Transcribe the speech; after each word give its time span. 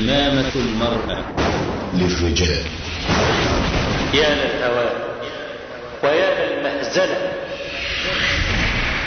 إمامة 0.00 0.52
المرأة. 0.56 1.24
للرجال. 1.94 2.64
يا 4.14 4.34
للهوان 4.34 4.94
ويا 6.02 6.48
للمهزلة 6.48 7.32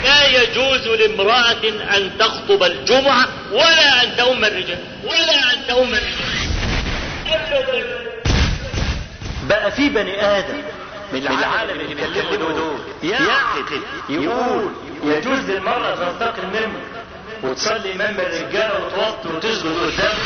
لا 0.04 0.26
يجوز 0.42 0.88
لامرأة 0.88 1.68
أن 1.96 2.10
تخطب 2.18 2.62
الجمعة 2.62 3.28
ولا 3.52 4.02
أن 4.04 4.16
تؤم 4.16 4.44
الرجال 4.44 4.78
ولا 5.04 5.52
أن 5.52 5.58
تؤم 5.68 5.88
الرجال. 5.94 6.48
أبدا. 7.26 8.08
بقى 9.48 9.72
في 9.72 9.88
بني 9.88 10.22
آدم 10.26 10.62
من 11.12 11.26
العالم 11.26 11.80
اللي 11.80 11.94
بيتكلموا 11.94 12.52
دول 12.52 12.78
يعقل 13.10 13.80
يقول 14.08 14.70
يجوز 15.04 15.38
للمرأة 15.50 15.94
تنتقل 15.94 16.46
منه 16.46 16.80
وتصلي 17.42 17.92
امام 17.92 18.14
الرجاله 18.20 18.86
وتوطي 18.86 19.36
وتسجد 19.36 19.66
قدامه 19.66 20.18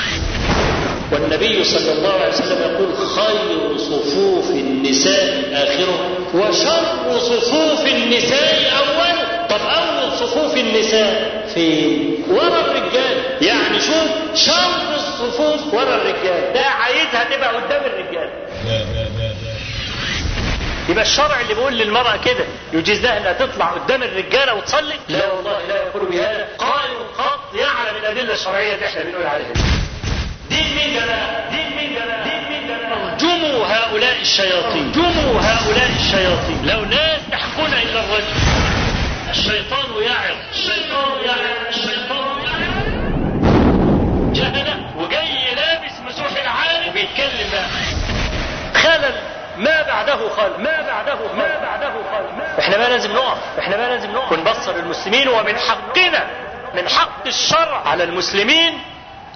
والنبي 1.12 1.64
صلى 1.64 1.92
الله 1.92 2.12
عليه 2.12 2.28
وسلم 2.28 2.72
يقول 2.72 2.96
خير 2.96 3.76
صفوف 3.78 4.50
النساء 4.50 5.50
آخرة 5.52 6.18
وشر 6.34 7.18
صفوف 7.18 7.86
النساء 7.86 8.72
اوله 8.78 9.46
طب 9.48 9.60
أول 9.66 10.12
صفوف 10.12 10.56
النساء 10.56 11.44
فين؟ 11.54 12.24
ورا 12.30 12.60
الرجال. 12.60 13.42
يعني 13.42 13.80
شوف 13.80 14.10
شر 14.34 14.94
الصفوف 14.94 15.74
ورا 15.74 15.94
الرجال. 15.94 16.52
ده 16.54 16.60
عايزها 16.66 17.24
تبقى 17.36 17.48
قدام 17.56 17.82
الرجال. 17.84 18.30
يبقى 20.88 21.02
الشرع 21.04 21.40
اللي 21.40 21.54
بيقول 21.54 21.72
للمرأة 21.78 22.16
كده 22.16 22.44
يجيز 22.72 23.00
لها 23.02 23.18
إنها 23.18 23.32
تطلع 23.32 23.66
قدام 23.66 24.02
الرجالة 24.02 24.54
وتصلي؟ 24.54 24.94
لا 25.08 25.32
والله 25.32 25.58
لا 25.68 25.76
يقول 25.76 26.08
بهذا. 26.10 26.48
قالوا 26.58 27.02
قط 27.18 27.54
يعلم 27.54 27.96
الأدلة 28.00 28.32
الشرعية 28.34 28.74
اللي 28.74 28.86
إحنا 28.86 29.02
بنقول 29.04 29.26
عليها 29.26 29.52
ارجموا 33.12 33.66
هؤلاء 33.66 34.20
الشياطين. 34.20 34.86
ارجموا 34.88 35.40
هؤلاء 35.40 35.90
الشياطين. 36.00 36.60
لو 36.64 36.84
لا 36.84 37.16
يستحقون 37.16 37.72
إلا 37.72 38.00
الرجل. 38.00 38.34
الشيطان 39.30 40.02
يعظ. 40.02 40.36
الشيطان 40.52 41.24
يعظ. 41.24 41.68
الشيطان 41.68 42.44
يعظ. 42.44 42.62
جهلة 44.32 44.76
وجاي 44.96 45.54
لابس 45.54 45.92
مسوح 46.06 46.32
العالم. 46.42 46.88
وبيتكلم 46.88 47.48
بقى. 47.52 47.68
خلل. 48.82 49.14
ما 49.56 49.82
بعده 49.82 50.28
خلل. 50.28 50.62
ما 50.62 50.82
بعده 50.86 51.16
خلل. 51.16 51.36
ما 51.36 51.60
بعده 51.62 51.92
خلل. 52.12 52.58
إحنا 52.58 52.76
بقى 52.76 52.90
لازم 52.90 53.12
نقف. 53.12 53.38
إحنا 53.58 53.76
بقى 53.76 53.88
لازم 53.88 54.10
نقف. 54.10 54.32
ونبصر 54.32 54.76
المسلمين 54.76 55.28
ومن 55.28 55.58
حقنا. 55.58 56.26
من 56.74 56.88
حق 56.88 57.26
الشرع 57.26 57.88
على 57.88 58.04
المسلمين 58.04 58.78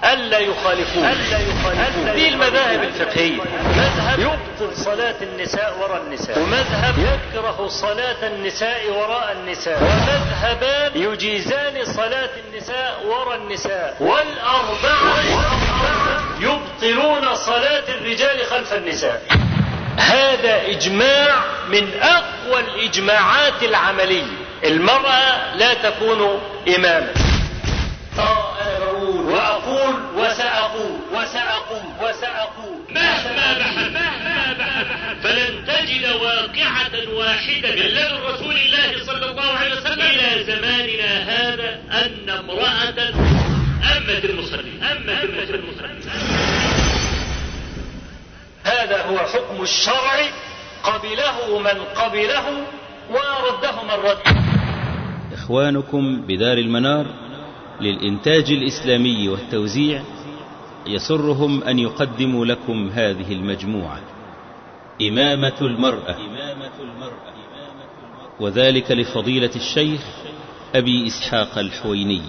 ألا 0.03 0.39
يخالفوه 0.39 1.11
ألا 1.11 1.39
يخالفوه 1.39 2.13
دي 2.15 2.29
المذاهب 2.29 2.83
الفقهية. 2.83 3.41
مذهب 3.77 4.19
يبطل 4.19 4.77
صلاة 4.77 5.15
النساء 5.21 5.77
وراء 5.81 6.01
النساء. 6.01 6.39
ومذهب 6.39 6.95
يكره 6.97 7.67
صلاة 7.67 8.27
النساء 8.27 8.89
وراء 8.89 9.31
النساء. 9.31 9.83
ومذهبان 9.83 10.91
يجيزان 11.01 11.85
صلاة 11.85 12.29
النساء 12.47 13.01
وراء 13.05 13.37
النساء. 13.37 13.95
والأربعة 13.99 15.23
يبطلون 16.39 17.35
صلاة 17.35 17.83
الرجال 17.89 18.45
خلف 18.45 18.73
النساء. 18.73 19.21
هذا 19.97 20.61
إجماع 20.67 21.43
من 21.69 21.89
أقوى 22.01 22.59
الإجماعات 22.59 23.63
العملية. 23.63 24.37
المرأة 24.63 25.55
لا 25.55 25.73
تكون 25.73 26.41
إماما. 26.75 27.13
وأقول 29.67 29.95
وسأقول 30.17 30.99
وسأقول 31.13 31.83
وسأقول. 32.01 32.77
مهما 32.95 33.59
بحث 33.59 33.77
مهما 33.77 34.53
بحث 34.53 35.23
فلن 35.23 35.65
تجد 35.65 36.05
واقعة 36.11 37.15
واحدة 37.17 37.69
إلا 37.73 38.29
رسول 38.29 38.55
الله 38.57 39.05
صلى 39.05 39.31
الله 39.31 39.51
عليه 39.51 39.75
وسلم 39.75 40.01
إلى 40.01 40.43
زماننا 40.43 41.11
هذا 41.23 41.79
أن 41.91 42.29
امرأة 42.29 43.09
أمت 43.97 44.25
المصلين 44.25 44.83
أمت 44.83 45.49
المصلين 45.49 46.01
هذا 48.63 49.01
هو 49.01 49.17
حكم 49.17 49.61
الشرع. 49.61 50.17
قبله 50.83 51.59
من 51.59 51.83
قبله 51.95 52.45
ورده 53.09 53.83
من 53.83 54.03
رد 54.03 54.17
إخوانكم 55.33 56.21
بدار 56.27 56.57
المنار. 56.57 57.26
للإنتاج 57.81 58.51
الإسلامي 58.51 59.29
والتوزيع 59.29 60.03
يسرهم 60.87 61.63
أن 61.63 61.79
يقدموا 61.79 62.45
لكم 62.45 62.89
هذه 62.89 63.33
المجموعة. 63.33 63.99
إمامة 65.01 65.53
المرأة. 65.61 66.15
وذلك 68.39 68.91
لفضيلة 68.91 69.51
الشيخ 69.55 70.01
أبي 70.75 71.07
إسحاق 71.07 71.57
الحويني. 71.57 72.21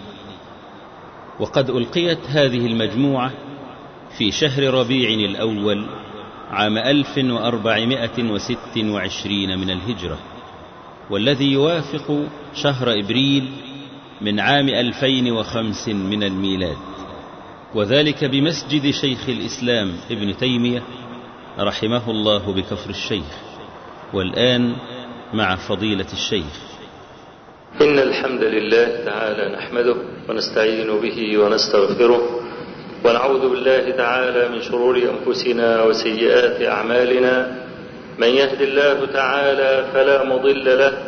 وقد 1.41 1.70
ألقيت 1.70 2.26
هذه 2.26 2.66
المجموعة 2.66 3.32
في 4.19 4.30
شهر 4.30 4.75
ربيع 4.75 5.09
الأول 5.30 5.86
عام 6.50 6.78
1426 6.78 9.59
من 9.59 9.70
الهجرة 9.70 10.19
والذي 11.10 11.53
يوافق 11.53 12.26
شهر 12.54 12.92
إبريل 13.00 13.50
من 14.20 14.40
عام 14.40 14.68
2005 14.68 15.92
من 15.92 16.22
الميلاد. 16.22 16.76
وذلك 17.74 18.24
بمسجد 18.24 18.90
شيخ 18.90 19.28
الإسلام 19.28 19.92
ابن 20.10 20.36
تيمية 20.36 20.82
رحمه 21.58 22.10
الله 22.10 22.52
بكفر 22.52 22.90
الشيخ. 22.90 23.36
والآن 24.14 24.76
مع 25.34 25.56
فضيلة 25.56 26.06
الشيخ. 26.12 26.68
إن 27.80 27.98
الحمد 27.98 28.42
لله 28.42 29.04
تعالى 29.04 29.56
نحمده 29.56 29.96
ونستعين 30.28 31.00
به 31.00 31.38
ونستغفره 31.38 32.40
ونعوذ 33.04 33.50
بالله 33.50 33.90
تعالى 33.90 34.48
من 34.48 34.62
شرور 34.62 34.96
أنفسنا 34.96 35.82
وسيئات 35.82 36.62
أعمالنا. 36.62 37.64
من 38.18 38.28
يهد 38.28 38.62
الله 38.62 39.06
تعالى 39.06 39.92
فلا 39.92 40.24
مضل 40.24 40.78
له 40.78 41.07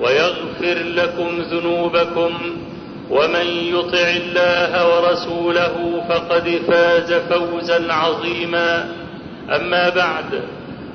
ويغفر 0.00 0.82
لكم 0.82 1.40
ذنوبكم 1.40 2.32
ومن 3.10 3.46
يطع 3.46 4.08
الله 4.08 4.72
ورسوله 4.96 6.04
فقد 6.08 6.60
فاز 6.68 7.12
فوزا 7.12 7.92
عظيما. 7.92 8.88
أما 9.50 9.88
بعد 9.88 10.42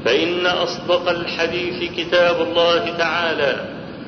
فإن 0.06 0.46
أصدق 0.46 1.10
الحديث 1.10 1.92
كتاب 1.98 2.42
الله 2.42 2.98
تعالى 2.98 3.56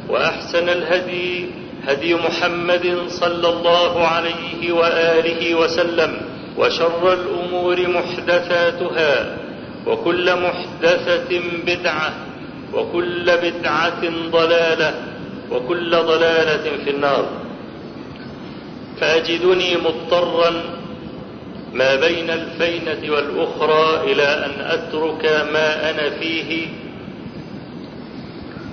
وأحسن 0.09 0.69
الهدي 0.69 1.45
هدي 1.87 2.15
محمد 2.15 2.97
صلى 3.07 3.49
الله 3.49 4.07
عليه 4.07 4.71
وآله 4.71 5.55
وسلم 5.55 6.17
وشر 6.57 7.13
الأمور 7.13 7.87
محدثاتها 7.87 9.37
وكل 9.87 10.35
محدثة 10.35 11.41
بدعة 11.65 12.13
وكل 12.73 13.37
بدعة 13.37 14.01
ضلالة 14.31 14.93
وكل 15.51 15.91
ضلالة 15.91 16.83
في 16.83 16.89
النار. 16.89 17.25
فأجدني 18.99 19.77
مضطرا 19.77 20.51
ما 21.73 21.95
بين 21.95 22.29
الفينة 22.29 23.13
والأخرى 23.13 24.11
إلى 24.11 24.23
أن 24.45 24.51
أترك 24.65 25.25
ما 25.53 25.89
أنا 25.89 26.09
فيه 26.09 26.67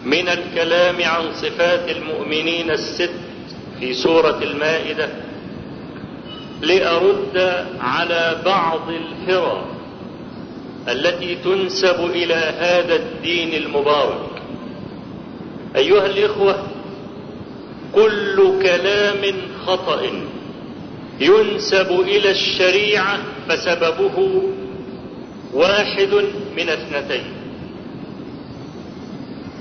من 0.04 0.28
الكلام 0.28 0.96
عن 1.02 1.32
صفات 1.32 1.88
المؤمنين 1.96 2.70
الست 2.70 3.10
في 3.80 3.94
سورة 3.94 4.38
المائدة 4.42 5.08
لأرد 6.62 7.64
على 7.80 8.36
بعض 8.44 8.88
الهرى 8.90 9.64
التي 10.88 11.34
تنسب 11.44 12.00
إلى 12.00 12.34
هذا 12.34 12.96
الدين 12.96 13.54
المبارك. 13.54 14.42
أيها 15.76 16.06
الإخوة 16.06 16.66
كل 17.94 18.52
كلام 18.62 19.22
خطأ 19.66 20.02
ينسب 21.20 22.00
إلى 22.00 22.30
الشريعة 22.30 23.18
فسببه 23.48 24.42
واحد 25.52 26.14
من 26.56 26.68
اثنتين. 26.68 27.32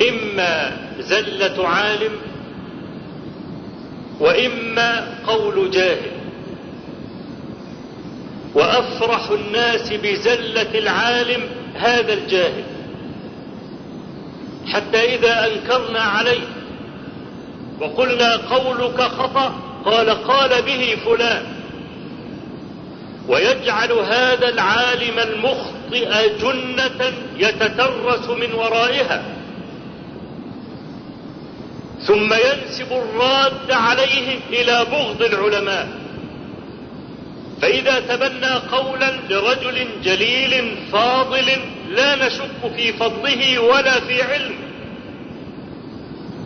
إما 0.09 0.77
زلة 0.99 1.67
عالم 1.67 2.11
وإما 4.19 5.17
قول 5.27 5.71
جاهل. 5.71 6.16
وأفرح 8.57 9.29
الناس 9.29 9.93
بزلة 9.93 10.79
العالم 10.79 11.41
هذا 11.75 12.13
الجاهل. 12.13 12.63
حتى 14.67 15.15
إذا 15.15 15.47
أنكرنا 15.47 15.99
عليه 15.99 16.47
وقلنا 17.79 18.35
قولك 18.35 19.01
خطأ 19.01 19.53
قال 19.85 20.09
قال 20.09 20.61
به 20.61 20.97
فلان. 21.05 21.45
ويجعل 23.27 23.91
هذا 23.91 24.49
العالم 24.49 25.19
المخطئ 25.19 26.37
جنة 26.37 27.13
يتترس 27.37 28.29
من 28.29 28.53
ورائها. 28.53 29.23
ثم 32.01 32.33
ينسب 32.33 32.91
الراد 32.91 33.71
عليه 33.71 34.39
إلى 34.49 34.85
بغض 34.91 35.21
العلماء. 35.21 36.06
فإذا 37.61 37.99
تبنى 37.99 38.53
قولا 38.71 39.11
لرجل 39.29 39.87
جليل 40.03 40.77
فاضل 40.91 41.45
لا 41.89 42.15
نشك 42.27 42.75
في 42.75 42.93
فضله 42.93 43.59
ولا 43.59 43.99
في 43.99 44.21
علمه 44.21 44.67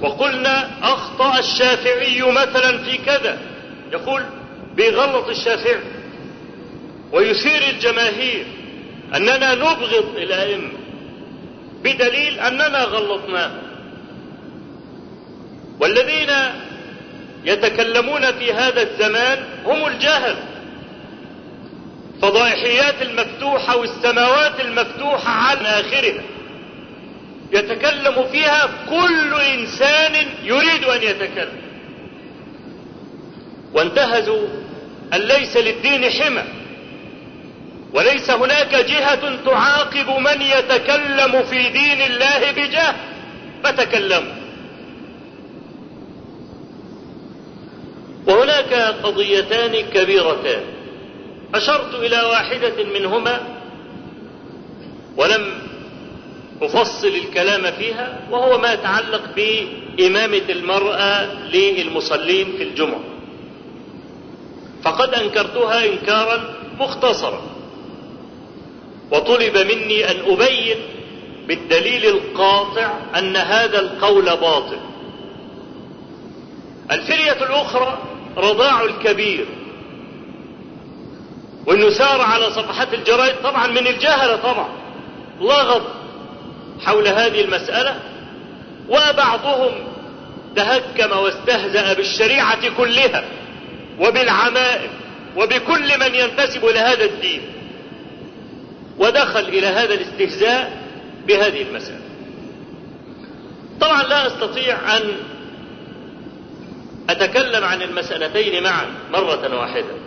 وقلنا 0.02 0.70
أخطأ 0.84 1.40
الشافعي 1.40 2.22
مثلا 2.22 2.78
في 2.78 2.98
كذا 2.98 3.38
يقول 3.92 4.24
بغلط 4.78 5.28
الشافعي. 5.28 5.80
ويثير 7.12 7.70
الجماهير 7.70 8.46
أننا 9.16 9.56
نبغض 9.56 10.18
الأئمة 10.18 10.70
بدليل 11.84 12.40
أننا 12.40 12.84
غلطناه 12.84 13.52
والذين 15.80 16.30
يتكلمون 17.46 18.32
في 18.32 18.54
هذا 18.54 18.82
الزمان 18.82 19.44
هم 19.66 19.88
الجهل. 19.88 20.36
فضائحيات 22.22 23.02
المفتوحة 23.02 23.78
والسماوات 23.78 24.60
المفتوحة 24.60 25.30
على 25.32 25.68
آخرها. 25.68 26.24
يتكلم 27.52 28.26
فيها 28.32 28.70
كل 28.90 29.34
إنسان 29.34 30.28
يريد 30.44 30.84
أن 30.84 31.04
يتكلم. 31.04 31.62
وانتهزوا 33.74 34.48
أن 35.14 35.20
ليس 35.20 35.58
للدين 35.58 36.10
حمى. 36.10 36.44
وليس 37.94 38.30
هناك 38.30 38.76
جهة 38.76 39.36
تعاقب 39.46 40.10
من 40.20 40.42
يتكلم 40.42 41.44
في 41.44 41.70
دين 41.70 42.02
الله 42.02 42.52
بجهل 42.52 42.96
فتكلموا 43.64 44.34
وهناك 48.28 48.74
قضيتان 49.04 49.90
كبيرتان. 49.94 50.81
أشرت 51.56 51.96
إلى 51.96 52.22
واحدة 52.22 52.84
منهما 53.00 53.42
ولم 55.18 55.62
أفصل 56.62 57.08
الكلام 57.08 57.72
فيها 57.72 58.20
وهو 58.32 58.58
ما 58.58 58.74
يتعلق 58.74 59.22
بإمامة 59.36 60.42
المرأة 60.50 61.34
للمصلين 61.34 62.58
في 62.58 62.64
الجمعة. 62.64 63.02
فقد 64.84 65.14
أنكرتها 65.14 65.86
إنكارا 65.86 66.56
مختصرا 66.80 67.42
وطلب 69.12 69.58
مني 69.58 70.12
أن 70.12 70.16
أبين 70.34 70.78
بالدليل 71.48 72.06
القاطع 72.06 72.92
أن 73.18 73.36
هذا 73.36 73.80
القول 73.80 74.26
باطل. 74.26 74.78
الفرية 76.92 77.44
الأخرى 77.44 77.98
رضاع 78.38 78.84
الكبير 78.84 79.46
وإنه 81.68 81.90
سار 81.90 82.22
على 82.22 82.52
صفحات 82.52 82.94
الجرائد. 82.94 83.36
طبعا 83.44 83.68
من 83.68 83.88
الجهله 83.88 84.36
طبعا. 84.36 84.70
لغط 85.42 85.82
حول 86.82 87.08
هذه 87.08 87.42
المسألة. 87.42 88.00
وبعضهم 88.90 89.72
تهكم 90.56 91.18
واستهزأ 91.18 91.94
بالشريعة 91.94 92.78
كلها 92.78 93.24
وبالعمائم 94.00 94.90
وبكل 95.38 96.00
من 96.00 96.16
ينتسب 96.16 96.66
إلى 96.66 96.80
هذا 96.80 97.06
الدين. 97.06 97.42
ودخل 98.98 99.40
إلى 99.40 99.68
هذا 99.68 99.94
الاستهزاء 99.94 100.82
بهذه 101.28 101.62
المسألة. 101.62 102.02
طبعا 103.82 104.04
لا 104.04 104.28
أستطيع 104.28 104.98
أن 104.98 105.02
أتكلم 107.10 107.64
عن 107.64 107.82
المسألتين 107.82 108.64
معا 108.64 108.86
مرة 109.12 109.60
واحدة. 109.60 110.01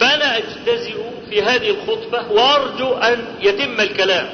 فأنا 0.00 0.38
أجتزئ 0.38 0.96
في 1.30 1.42
هذه 1.42 1.70
الخطبة 1.70 2.32
وأرجو 2.32 2.94
أن 2.94 3.24
يتم 3.40 3.80
الكلام. 3.80 4.28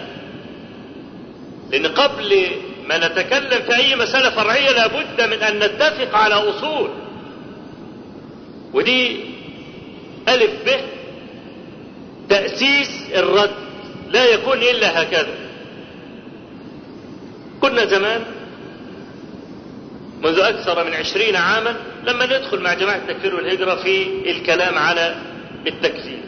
لأن 1.71 1.87
قبل 1.87 2.47
ما 2.89 3.09
نتكلم 3.09 3.63
في 3.63 3.77
أي 3.77 3.97
مسألة 3.97 4.31
فرعية 4.31 4.71
لابد 4.71 5.21
من 5.21 5.43
أن 5.43 5.59
نتفق 5.59 6.17
على 6.17 6.35
أصول. 6.35 6.91
ودي 8.73 9.21
ألف 10.29 10.65
به 10.67 10.81
تأسيس 12.29 13.11
الرد. 13.15 13.55
لا 14.11 14.25
يكون 14.25 14.59
إلا 14.59 15.03
هكذا. 15.03 15.35
كنا 17.61 17.85
زمان 17.85 18.25
منذ 20.23 20.39
أكثر 20.39 20.85
من 20.85 20.95
عشرين 20.95 21.37
عاما 21.37 21.77
لما 22.05 22.27
ندخل 22.27 22.61
مع 22.61 22.75
جماعة 22.75 22.97
التكفير 22.97 23.35
والهجرة 23.35 23.75
في 23.75 24.07
الكلام 24.31 24.79
على 24.79 25.17
بالتكفير 25.65 26.23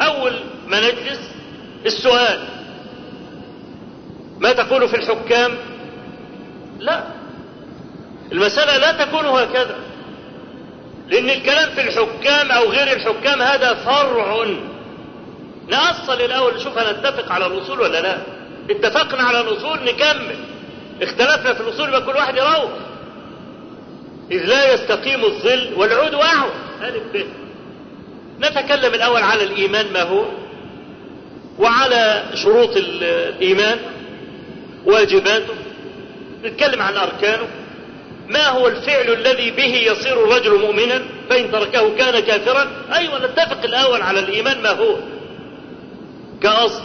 أول 0.00 0.40
ما 0.66 0.80
نجلس 0.80 1.20
السؤال 1.86 2.48
ما 4.40 4.52
تقول 4.52 4.88
في 4.88 4.96
الحكام؟ 4.96 5.56
لا. 6.78 7.04
المسألة 8.32 8.76
لا 8.76 9.04
تكون 9.04 9.26
هكذا. 9.26 9.76
لأن 11.08 11.30
الكلام 11.30 11.70
في 11.70 11.80
الحكام 11.80 12.50
أو 12.50 12.70
غير 12.70 12.96
الحكام 12.96 13.42
هذا 13.42 13.74
فرع. 13.74 14.46
نأصل 15.68 16.20
الأول 16.20 16.54
نشوف 16.54 16.78
هنتفق 16.78 17.32
على 17.32 17.46
الأصول 17.46 17.80
ولا 17.80 18.00
لا؟ 18.00 18.18
اتفقنا 18.70 19.22
على 19.22 19.40
الأصول 19.40 19.78
نكمل. 19.84 20.36
اختلفنا 21.02 21.54
في 21.54 21.60
الأصول 21.60 21.88
يبقى 21.88 22.02
كل 22.02 22.16
واحد 22.16 22.36
يروح. 22.36 22.70
إذ 24.30 24.44
لا 24.46 24.74
يستقيم 24.74 25.24
الظل 25.24 25.74
والعود 25.76 26.14
أعوج 26.14 26.50
ألف 26.82 27.02
به 27.12 27.26
نتكلم 28.40 28.94
الأول 28.94 29.22
على 29.22 29.44
الإيمان 29.44 29.92
ما 29.92 30.02
هو 30.02 30.24
وعلى 31.58 32.24
شروط 32.34 32.76
الإيمان 32.76 33.78
واجباته 34.84 35.54
نتكلم 36.44 36.82
عن 36.82 36.96
أركانه. 36.96 37.48
ما 38.28 38.48
هو 38.48 38.68
الفعل 38.68 39.12
الذي 39.12 39.50
به 39.50 39.74
يصير 39.74 40.24
الرجل 40.24 40.58
مؤمنا؟ 40.60 41.02
فإن 41.30 41.52
تركه 41.52 41.96
كان 41.96 42.20
كافرا. 42.20 42.70
أيوة 42.92 43.26
نتفق 43.26 43.64
الأول 43.64 44.02
على 44.02 44.20
الإيمان 44.20 44.62
ما 44.62 44.70
هو. 44.70 44.96
كأصل. 46.42 46.82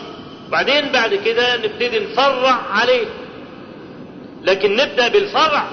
بعدين 0.49 0.89
بعد 0.91 1.15
كده 1.15 1.57
نبتدي 1.57 1.99
نفرع 1.99 2.61
عليه. 2.71 3.05
لكن 4.43 4.75
نبدأ 4.75 5.07
بالفرع. 5.07 5.67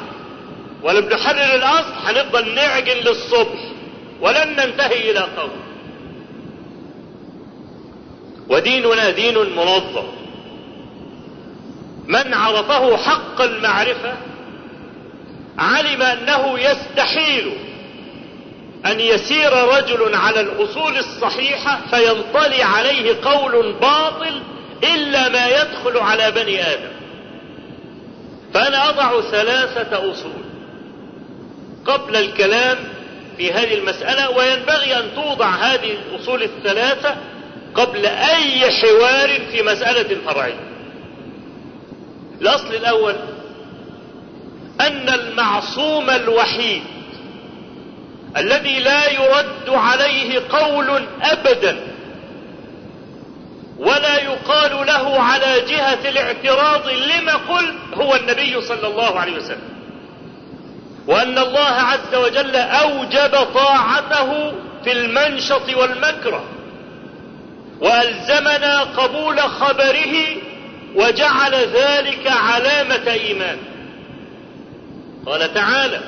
ولم 0.83 1.09
نحرر 1.09 1.55
الأصل 1.55 1.93
هنفضل 2.05 2.55
نعجن 2.55 2.97
للصبح. 2.97 3.59
ولن 4.21 4.49
ننتهي 4.49 5.11
إلى 5.11 5.21
قول 5.21 5.51
وديننا 8.49 9.11
دين 9.11 9.39
منظم. 9.39 10.07
من 12.07 12.35
عرفه 12.35 12.97
حق 12.97 13.41
المعرفة 13.41 14.15
علم 15.59 16.03
أنه 16.03 16.59
يستحيل 16.59 17.53
أن 18.87 19.01
يسير 19.01 19.53
رجل 19.53 20.15
على 20.15 20.41
الأصول 20.41 20.97
الصحيحة 20.97 21.81
فينطلي 21.91 22.63
عليه 22.63 23.17
قول 23.25 23.73
باطل 23.73 24.43
إلا 24.85 25.29
ما 25.29 25.49
يدخل 25.49 25.99
على 25.99 26.31
بني 26.31 26.63
آدم. 26.63 26.93
فأنا 28.55 28.89
أضع 28.91 29.21
ثلاثة 29.21 30.13
أصول 30.13 30.43
قبل 31.85 32.17
الكلام 32.17 32.79
في 33.37 33.53
هذه 33.53 33.75
المسألة 33.75 34.31
وينبغي 34.31 34.99
أن 34.99 35.15
توضع 35.15 35.51
هذه 35.51 35.93
الأصول 35.93 36.43
الثلاثة 36.43 37.17
قبل 37.75 38.07
أي 38.07 38.71
حوار 38.71 39.41
في 39.51 39.63
مسألة 39.63 40.17
فرعية 40.27 40.61
الأصل 42.41 42.75
الأول 42.75 43.15
أن 44.81 45.09
المعصوم 45.09 46.11
الوحيد 46.11 46.83
الذي 48.37 48.79
لا 48.79 49.11
يرد 49.11 49.69
عليه 49.69 50.41
قول 50.51 51.05
أبدا 51.23 51.77
ولا 53.79 54.17
يقال 54.23 54.87
له 54.87 55.21
على 55.21 55.61
جهة 55.69 56.09
الاعتراض 56.09 56.89
لما 56.89 57.35
قلت 57.35 57.75
هو 57.95 58.15
النبي 58.17 58.61
صلى 58.61 58.89
الله 58.89 59.21
عليه 59.21 59.37
وسلم. 59.37 59.73
وأن 61.07 61.39
الله 61.39 61.69
عز 61.69 62.15
وجل 62.15 62.57
أوجب 62.57 63.47
طاعته 63.55 64.53
في 64.85 64.93
المنشط 64.93 65.77
والمكره. 65.77 66.45
وألزمنا 67.83 68.81
قبول 68.81 69.41
خبره 69.41 70.15
وجعل 70.95 71.55
ذلك 71.55 72.27
علامة 72.27 73.13
إيمان. 73.13 73.59
قال 75.27 75.55
تعالى 75.55 76.01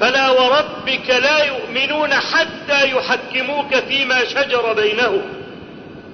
فلا 0.00 0.30
وربك 0.30 1.10
لا 1.10 1.44
يؤمنون 1.44 2.14
حتى 2.14 2.90
يحكموك 2.90 3.74
فيما 3.74 4.24
شجر 4.24 4.72
بينهم 4.72 5.22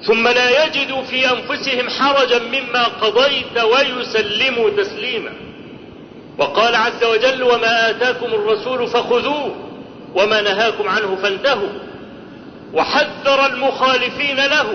ثم 0.07 0.29
لا 0.29 0.65
يجدوا 0.65 1.03
في 1.03 1.31
أنفسهم 1.31 1.91
حرجا 1.91 2.39
مما 2.39 2.85
قضيت 2.85 3.59
ويسلموا 3.59 4.71
تسليما. 4.71 5.33
وقال 6.39 6.75
عز 6.75 7.05
وجل 7.05 7.43
وما 7.43 7.91
آتاكم 7.91 8.27
الرسول 8.27 8.89
فخذوه 8.89 9.57
وما 10.15 10.41
نهاكم 10.41 10.89
عنه 10.89 11.19
فانتهوا. 11.23 11.92
وحذر 12.73 13.47
المخالفين 13.47 14.37
له. 14.37 14.75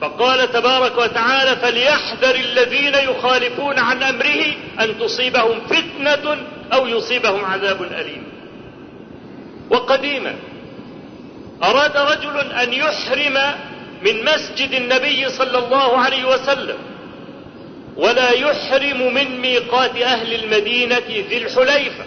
فقال 0.00 0.52
تبارك 0.52 0.98
وتعالى 0.98 1.56
فليحذر 1.56 2.34
الذين 2.34 2.94
يخالفون 2.94 3.78
عن 3.78 4.02
أمره 4.02 4.44
أن 4.80 4.98
تصيبهم 4.98 5.60
فتنة 5.60 6.36
أو 6.72 6.86
يصيبهم 6.86 7.44
عذاب 7.44 7.82
أليم. 7.82 8.22
وقديما 9.70 10.34
أراد 11.62 11.96
رجل 11.96 12.52
أن 12.52 12.72
يحرم 12.72 13.54
من 14.02 14.24
مسجد 14.24 14.72
النبي 14.72 15.28
صلى 15.28 15.58
الله 15.58 15.98
عليه 15.98 16.24
وسلم 16.24 16.76
ولا 17.96 18.30
يحرم 18.30 19.14
من 19.14 19.40
ميقات 19.40 19.96
أهل 19.96 20.34
المدينة 20.44 21.02
ذي 21.08 21.38
الحليفة. 21.38 22.04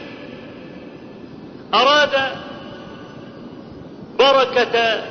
أراد 1.73 2.31
بركة 4.23 5.03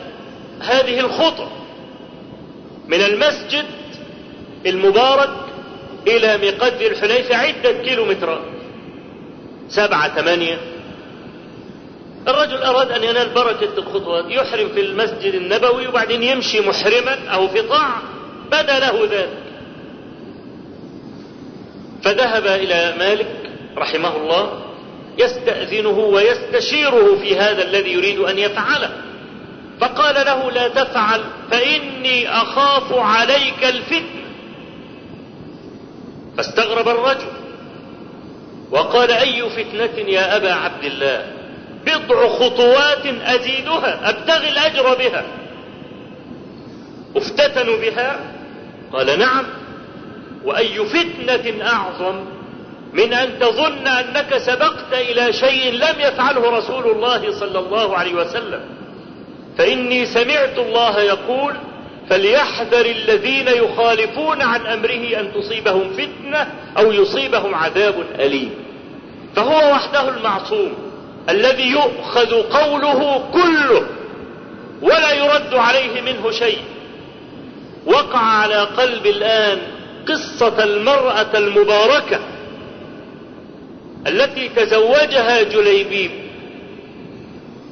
هذه 0.61 1.01
الخطى 1.01 1.49
من 2.89 3.01
المسجد 3.01 3.65
المبارك 4.67 5.31
إلى 6.07 6.39
ذي 6.79 6.87
الحليفة 6.87 7.37
عدة 7.37 7.73
كيلومترات. 7.73 8.43
سبعة 9.69 10.15
ثمانية. 10.21 10.59
الرجل 12.29 12.57
أراد 12.57 12.91
أن 12.91 13.05
ينال 13.05 13.29
بركة 13.29 13.79
الخطوات 13.79 14.25
يحرم 14.29 14.69
في 14.69 14.81
المسجد 14.81 15.35
النبوي 15.35 15.89
وبعدين 15.89 16.23
يمشي 16.23 16.61
محرما 16.61 17.29
أو 17.29 17.49
في 17.49 17.63
طاعة 17.63 18.03
بدا 18.47 18.79
له 18.79 19.05
ذلك. 19.11 19.39
فذهب 22.03 22.47
إلى 22.47 22.95
مالك 22.99 23.51
رحمه 23.79 24.17
الله 24.17 24.72
يستأذنه 25.19 25.99
ويستشيره 25.99 27.17
في 27.23 27.37
هذا 27.37 27.65
الذي 27.65 27.93
يريد 27.93 28.19
أن 28.19 28.39
يفعله. 28.39 28.91
فقال 29.81 30.15
له 30.15 30.51
لا 30.51 30.69
تفعل 30.69 31.21
فإني 31.51 32.29
أخاف 32.29 32.93
عليك 32.93 33.65
الفتنة 33.65 34.23
فاستغرب 36.37 36.89
الرجل 36.89 37.29
وقال 38.71 39.11
أي 39.11 39.51
فتنة 39.51 40.09
يا 40.09 40.37
أبا 40.37 40.53
عبد 40.53 40.85
الله؟ 40.85 41.27
بضع 41.87 42.29
خطوات 42.29 43.07
أزيدها 43.07 44.11
أبتغي 44.11 44.49
الأجر 44.49 44.95
بها. 44.95 45.25
افتتنوا 47.17 47.77
بها؟ 47.77 48.21
قال 48.93 49.19
نعم. 49.19 49.45
وأي 50.45 50.85
فتنة 50.87 51.67
أعظم؟ 51.67 52.25
من 52.93 53.13
أن 53.13 53.39
تظن 53.39 53.87
أنك 53.87 54.39
سبقت 54.39 54.93
إلى 54.93 55.33
شيء 55.33 55.73
لم 55.73 56.01
يفعله 56.01 56.59
رسول 56.59 56.91
الله 56.91 57.33
صلى 57.41 57.59
الله 57.59 57.97
عليه 57.97 58.15
وسلم. 58.15 58.61
فإني 59.59 60.07
سمعت 60.07 60.59
الله 60.59 61.01
يقول 61.01 61.55
فليحذر 62.11 62.87
الذين 62.87 63.49
يخالفون 63.49 64.43
عن 64.43 64.67
أمره 64.67 65.21
أن 65.21 65.33
تصيبهم 65.35 65.93
فتنة 65.93 66.47
أو 66.79 66.93
يصيبهم 66.93 67.55
عذاب 67.55 67.95
أليم. 68.19 68.51
فهو 69.37 69.73
وحده 69.73 70.09
المعصوم 70.09 70.73
الذي 71.29 71.71
يؤخذ 71.71 72.43
قوله 72.43 73.25
كله 73.33 73.87
ولا 74.83 75.13
يرد 75.13 75.55
عليه 75.55 76.01
منه 76.01 76.31
شيء. 76.31 76.59
وقع 77.87 78.19
على 78.19 78.57
قلب 78.57 79.07
الآن 79.07 79.59
قصة 80.09 80.65
المرأة 80.65 81.39
المباركة 81.39 82.21
التي 84.07 84.49
تزوجها 84.49 85.43
جليبيب. 85.43 86.11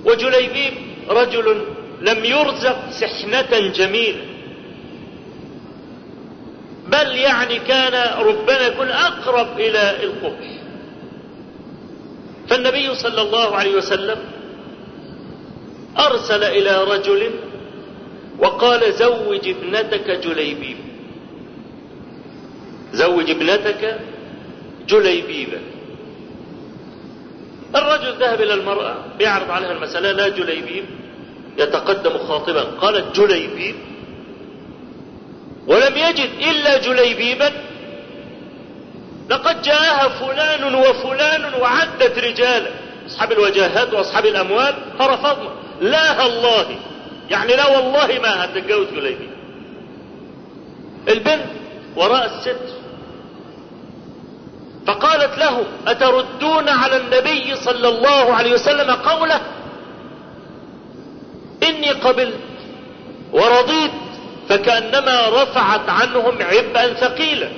وجليبيب 0.05 0.75
رجل 1.09 1.65
لم 2.01 2.25
يرزق 2.25 2.91
سحنة 2.91 3.69
جميلة. 3.69 4.25
بل 6.89 7.17
يعني 7.17 7.59
كان 7.59 8.19
ربما 8.23 8.67
يكون 8.67 8.89
أقرب 8.89 9.61
إلى 9.61 9.97
القبح. 10.03 10.49
فالنبي 12.49 12.95
صلى 12.95 13.23
الله 13.23 13.57
عليه 13.57 13.77
وسلم 13.77 14.19
أرسل 15.99 16.45
إلى 16.45 16.85
رجل 16.85 17.31
وقال 18.39 18.93
زوج 18.93 19.49
ابنتك 19.49 20.11
جليبيب. 20.11 20.77
زوج 22.93 23.31
ابنتك 23.31 24.01
جليبيبا 24.89 25.61
الرجل 27.77 28.19
ذهب 28.21 28.41
إلى 28.41 28.55
المرأة 28.55 28.95
بيعرض 29.19 29.51
عليها 29.51 29.73
المسألة 29.73 30.13
لا 30.13 30.29
جليبيب 30.29 30.85
يتقدم 31.59 32.19
خاطبا 32.19 32.63
قالت 32.63 33.21
جليبيب. 33.21 33.75
ولم 35.67 35.97
يجد 35.97 36.31
إلا 36.51 36.79
جليبيبا. 36.79 37.53
لقد 39.31 39.63
جاءها 39.63 40.09
فلان 40.09 40.75
وفلان 40.75 41.55
وعدت 41.61 42.19
رجالا. 42.19 42.71
أصحاب 43.07 43.33
الوجاهات 43.33 43.93
وأصحاب 43.95 44.27
الأموال 44.27 44.75
فرفضنا 44.99 45.51
لا 45.81 46.27
الله 46.27 46.67
يعني 47.31 47.57
لا 47.57 47.67
والله 47.77 48.19
ما 48.23 48.45
هتتجوز 48.45 48.87
جليبيب. 48.87 49.31
البنت 51.09 51.47
وراء 51.97 52.27
الستر 52.27 52.80
فقالت 55.31 55.39
لهم 55.39 55.65
أتردون 55.87 56.69
على 56.69 56.97
النبي 56.97 57.55
صلى 57.55 57.89
الله 57.89 58.35
عليه 58.35 58.55
وسلم 58.55 58.91
قوله 58.91 59.41
إني 61.63 61.91
قبلت 61.91 62.39
ورضيت 63.33 63.91
فكأنما 64.49 65.29
رفعت 65.29 65.89
عنهم 65.89 66.43
عبئا 66.43 66.95
ثقيلا. 66.95 67.49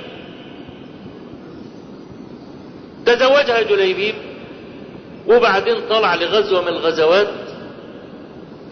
تزوجها 3.05 3.61
جليبيب 3.61 4.15
وبعدين 5.27 5.75
طلع 5.89 6.15
لغزوة 6.15 6.61
من 6.61 6.67
الغزوات. 6.67 7.27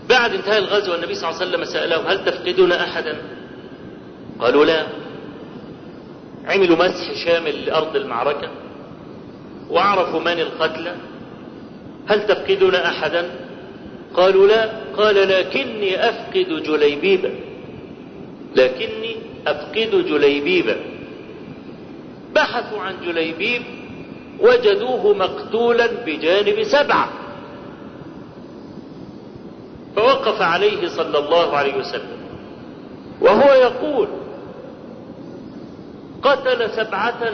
بعد 0.09 0.33
انتهاء 0.33 0.57
الغزوة 0.57 0.95
النبي 0.95 1.15
صلى 1.15 1.29
الله 1.29 1.41
عليه 1.41 1.49
وسلم 1.49 1.65
سألهم 1.65 2.07
هل 2.07 2.25
تفقدون 2.25 2.71
أحدا؟ 2.71 3.17
قالوا 4.39 4.65
لا. 4.65 4.87
عملوا 6.45 6.77
مسح 6.77 7.25
شامل 7.25 7.65
لأرض 7.65 7.95
المعركة. 7.95 8.49
وعرفوا 9.71 10.19
من 10.19 10.39
القتلى 10.39 10.95
هل 12.07 12.27
تفقدون 12.27 12.75
أحدا؟ 12.75 13.29
قالوا 14.13 14.47
لا. 14.47 14.69
قال 14.97 15.15
لكني 15.15 16.09
أفقد 16.09 16.63
جليبيبا 16.63 17.35
لكني 18.55 19.15
أفقد 19.47 20.05
جليبيبا 20.05 20.75
بحثوا 22.35 22.81
عن 22.81 22.93
جليبيب 23.05 23.61
وجدوه 24.39 25.13
مقتولا 25.13 25.87
بجانب 26.05 26.63
سبعة. 26.63 27.09
فوقف 29.95 30.41
عليه 30.41 30.87
صلى 30.87 31.17
الله 31.19 31.57
عليه 31.57 31.75
وسلم. 31.75 32.17
وهو 33.21 33.53
يقول 33.53 34.07
قتل 36.23 36.69
سبعة 36.69 37.33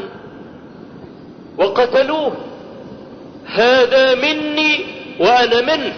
وقتلوه. 1.58 2.38
هذا 3.46 4.16
مني 4.16 4.86
وأنا 5.20 5.62
منه. 5.62 5.94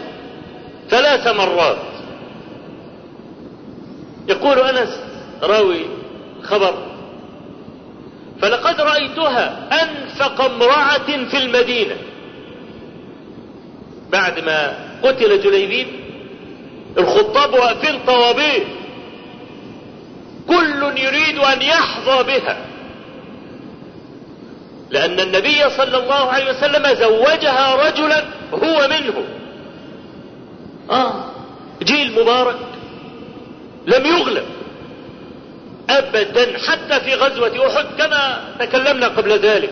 ثلاث 0.89 1.27
مرات. 1.27 1.77
يقول 4.27 4.59
أنس 4.59 4.99
راوي 5.43 5.85
خبر. 6.43 6.73
فلقد 8.41 8.81
رأيتها 8.81 9.69
أنفق 9.83 10.41
امرأة 10.41 11.25
في 11.29 11.37
المدينة. 11.37 11.95
بعد 14.11 14.39
ما 14.39 14.89
قتل 15.03 15.41
جليبيب 15.41 15.87
الخطاب 16.97 17.53
واقفين 17.53 17.99
طوابير 18.07 18.67
كل 20.47 20.97
يريد 20.97 21.37
أن 21.37 21.61
يحظى 21.61 22.23
بها. 22.23 22.68
لأن 24.91 25.19
النبي 25.19 25.69
صلى 25.69 25.97
الله 25.97 26.31
عليه 26.31 26.49
وسلم 26.49 26.95
زوجها 26.95 27.87
رجلا 27.87 28.23
هو 28.53 28.87
منه. 28.87 29.25
آه 30.91 31.25
جيل 31.83 32.21
مبارك. 32.21 32.55
لم 33.87 34.05
يغلب. 34.05 34.45
أبدا 35.89 36.57
حتى 36.67 36.99
في 36.99 37.15
غزوة 37.15 37.67
أحد 37.67 37.85
كما 37.97 38.45
تكلمنا 38.59 39.07
قبل 39.07 39.31
ذلك. 39.31 39.69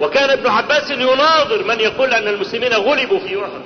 وكان 0.00 0.30
ابن 0.30 0.46
عباس 0.46 0.90
يناظر 0.90 1.64
من 1.64 1.80
يقول 1.80 2.14
أن 2.14 2.28
المسلمين 2.28 2.72
غلبوا 2.72 3.18
في 3.18 3.42
أحد. 3.42 3.62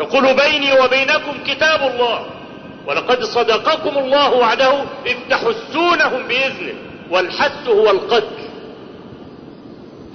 يقول 0.00 0.34
بيني 0.34 0.80
وبينكم 0.80 1.44
كتاب 1.46 1.82
الله. 1.82 2.26
ولقد 2.86 3.22
صدقكم 3.22 3.98
الله 3.98 4.32
وعده 4.32 4.84
إذ 5.06 5.16
تحسونهم 5.30 6.28
بإذنه. 6.28 6.74
والحس 7.10 7.68
هو 7.68 7.90
القتل 7.90 8.39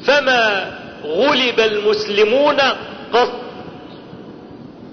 فما 0.05 0.71
غلب 1.03 1.59
المسلمون 1.59 2.57
قط. 3.13 3.31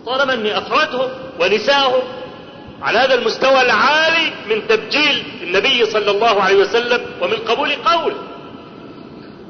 طالما 0.07 0.35
أني 0.35 0.59
أفردهم 0.59 1.11
ونساءهم 1.41 2.03
على 2.83 2.99
هذا 2.99 3.15
المستوى 3.15 3.61
العالي 3.63 4.33
من 4.49 4.69
تبجيل 4.69 5.25
النبي 5.43 5.85
صلى 5.85 6.11
الله 6.11 6.43
عليه 6.43 6.57
وسلم 6.57 7.01
ومن 7.23 7.37
قبول 7.37 7.73
قول. 7.73 8.13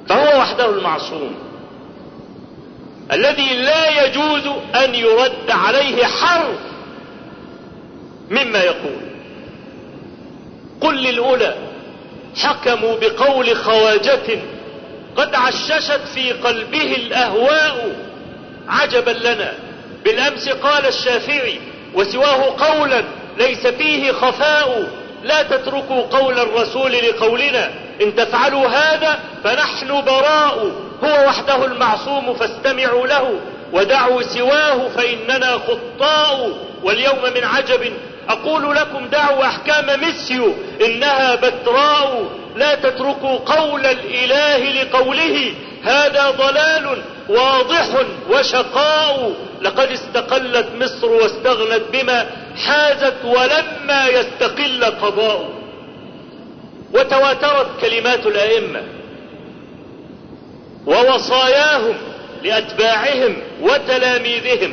فهو 0.09 0.39
وحده 0.39 0.71
المعصوم. 0.71 1.35
الذي 3.13 3.57
لا 3.57 4.05
يجوز 4.05 4.47
أن 4.85 4.95
يرد 4.95 5.51
عليه 5.51 6.05
حرف 6.05 6.59
مما 8.31 8.59
يقول. 8.59 9.01
قل 10.81 10.97
للأولى 11.03 11.55
حكموا 12.37 12.97
بقول 13.01 13.57
خواجة 13.57 14.43
قد 15.17 15.35
عششت 15.35 16.01
في 16.15 16.33
قلبه 16.33 16.97
الأهواء 16.97 17.97
عجبا 18.69 19.11
لنا. 19.11 19.53
بالأمس 20.05 20.49
قال 20.49 20.87
الشافعي 20.87 21.61
وسواه 21.95 22.57
قولا 22.59 23.05
ليس 23.39 23.67
فيه 23.67 24.13
خفاء 24.13 24.89
لا 25.25 25.43
تتركوا 25.43 26.03
قول 26.03 26.39
الرسول 26.39 26.93
لقولنا. 26.93 27.71
إن 28.03 28.15
تفعلوا 28.17 28.69
هذا 28.69 29.21
فنحن 29.45 29.89
براء. 29.89 30.73
هو 31.05 31.27
وحده 31.27 31.65
المعصوم 31.65 32.35
فاستمعوا 32.35 33.07
له 33.07 33.41
ودعوا 33.73 34.23
سواه 34.23 34.89
فإننا 34.89 35.59
خطاء. 35.59 36.59
واليوم 36.83 37.23
من 37.35 37.45
عجب 37.45 37.93
أقول 38.29 38.77
لكم 38.77 39.07
دعوا 39.07 39.45
أحكام 39.45 40.01
ميسيو 40.01 40.55
إنها 40.87 41.35
بتراء. 41.35 42.42
لا 42.57 42.75
تتركوا 42.75 43.39
قول 43.39 43.87
الإله 43.87 44.83
لقوله 44.83 45.55
هذا 45.83 46.31
ضلال 46.31 47.03
واضح 47.29 47.87
وشقاء. 48.31 49.33
لقد 49.63 49.91
استقلت 49.91 50.69
مصر 50.81 51.11
واستغنت 51.11 51.83
بما 51.93 52.31
حازت 52.57 53.25
ولما 53.25 54.09
يستقل 54.09 54.85
قضاء. 54.85 55.49
وتواترت 56.95 57.67
كلمات 57.81 58.27
الأئمة 58.27 58.83
ووصاياهم 60.87 61.95
لأتباعهم 62.43 63.37
وتلاميذهم. 63.61 64.73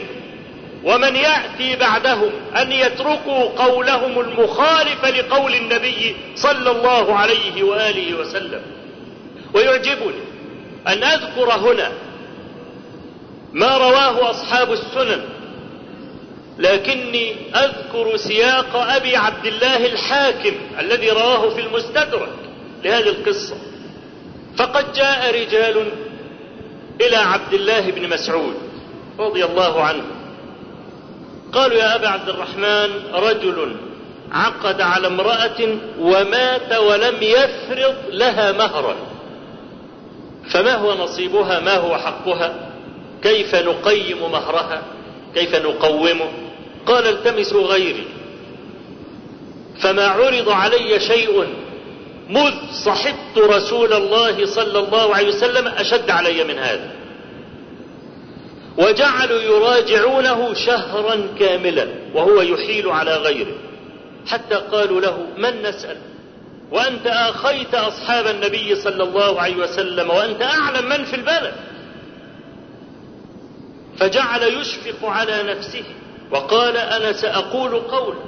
ومن 0.84 1.16
يأتي 1.16 1.76
بعدهم 1.76 2.32
أن 2.58 2.72
يتركوا 2.72 3.44
قولهم 3.44 4.20
المخالف 4.20 5.06
لقول 5.06 5.56
النبي 5.56 6.16
صلى 6.36 6.72
الله 6.72 7.16
عليه 7.16 7.64
وآله 7.64 8.14
وسلم. 8.20 8.62
ويعجبني 9.54 10.24
أن 10.88 11.04
أذكر 11.04 11.52
هنا 11.52 11.92
ما 13.54 13.78
رواه 13.78 14.30
أصحاب 14.30 14.72
السنن 14.72 15.26
لكني 16.58 17.36
أذكر 17.56 18.18
سياق 18.18 18.76
أبي 18.76 19.16
عبد 19.16 19.46
الله 19.46 19.86
الحاكم 19.86 20.54
الذي 20.80 21.10
رواه 21.10 21.50
في 21.50 21.62
المستدرك 21.62 22.34
لهذه 22.84 23.10
القصة. 23.10 23.56
فقد 24.58 24.94
جاء 24.94 25.42
رجال 25.42 25.92
إلى 27.02 27.16
عبد 27.16 27.54
الله 27.54 27.92
بن 27.92 28.10
مسعود 28.10 28.56
رضي 29.20 29.46
الله 29.46 29.84
عنه 29.84 30.04
قالوا 31.54 31.78
يا 31.78 31.96
أبا 31.96 32.08
عبد 32.08 32.30
الرحمن 32.30 32.90
رجل 33.14 33.76
عقد 34.32 34.82
على 34.82 35.08
امرأة 35.08 35.78
ومات 36.00 36.74
ولم 36.78 37.16
يفرض 37.22 37.96
لها 38.10 38.52
مهرا 38.52 38.96
فما 40.50 40.76
هو 40.76 40.94
نصيبها؟ 40.94 41.60
ما 41.60 41.76
هو 41.76 41.98
حقها؟ 41.98 42.70
كيف 43.24 43.56
نقيم 43.56 44.32
مهرها؟ 44.32 44.82
كيف 45.36 45.56
نقومه؟ 45.56 46.30
قال 46.86 47.08
التمسوا 47.08 47.68
غيري. 47.68 48.08
فما 49.82 50.08
عرض 50.08 50.50
علي 50.50 51.00
شيء 51.00 51.48
مذ 52.30 52.54
صحبت 52.86 53.38
رسول 53.38 53.94
الله 53.94 54.46
صلى 54.46 54.80
الله 54.80 55.16
عليه 55.16 55.28
وسلم 55.28 55.68
أشد 55.68 56.10
علي 56.10 56.44
من 56.44 56.60
هذا. 56.60 56.99
وجعلوا 58.78 59.42
يراجعونه 59.42 60.54
شهرا 60.54 61.28
كاملا 61.40 61.88
وهو 62.14 62.42
يحيل 62.42 62.90
على 62.90 63.16
غيره. 63.16 63.56
حتى 64.28 64.56
قالوا 64.56 65.02
له 65.02 65.28
من 65.38 65.62
نسأل؟ 65.62 65.98
وأنت 66.72 67.08
آخيت 67.08 67.76
أصحاب 67.76 68.28
النبي 68.28 68.76
صلى 68.76 69.04
الله 69.04 69.42
عليه 69.42 69.56
وسلم 69.56 70.10
وأنت 70.10 70.42
أعلم 70.42 70.90
من 70.90 71.06
في 71.06 71.16
البلد. 71.16 71.54
فجعل 73.98 74.44
يشفق 74.44 75.06
على 75.10 75.44
نفسه 75.44 75.84
وقال 76.32 76.78
أنا 76.78 77.14
سأقول 77.14 77.80
قولا 77.80 78.20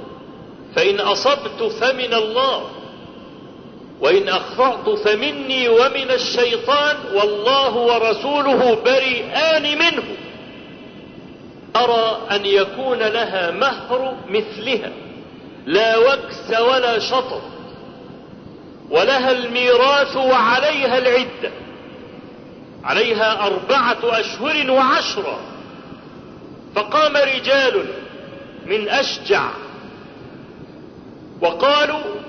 فإن 0.76 1.00
أصبت 1.00 1.62
فمن 1.80 2.14
الله 2.14 2.70
وإن 4.00 4.28
أخطأت 4.28 4.98
فمني 4.98 5.68
ومن 5.68 6.10
الشيطان 6.10 6.96
والله 7.14 7.76
ورسوله 7.76 8.74
بريئان 8.84 9.78
منه. 9.78 10.02
أرى 11.76 12.26
أن 12.30 12.46
يكون 12.46 12.98
لها 12.98 13.50
مهر 13.50 14.16
مثلها. 14.28 14.92
لا 15.66 15.96
وكس 15.98 16.60
ولا 16.60 16.98
شطر. 16.98 17.42
ولها 18.90 19.30
الميراث 19.30 20.16
وعليها 20.16 20.98
العدة. 20.98 21.52
عليها 22.84 23.46
أربعة 23.46 23.98
أشهر 24.04 24.70
وعشرة 24.70 25.40
فقام 26.74 27.16
رجال 27.16 27.84
من 28.66 28.88
أشجع. 28.88 29.48
وقالوا 31.40 32.22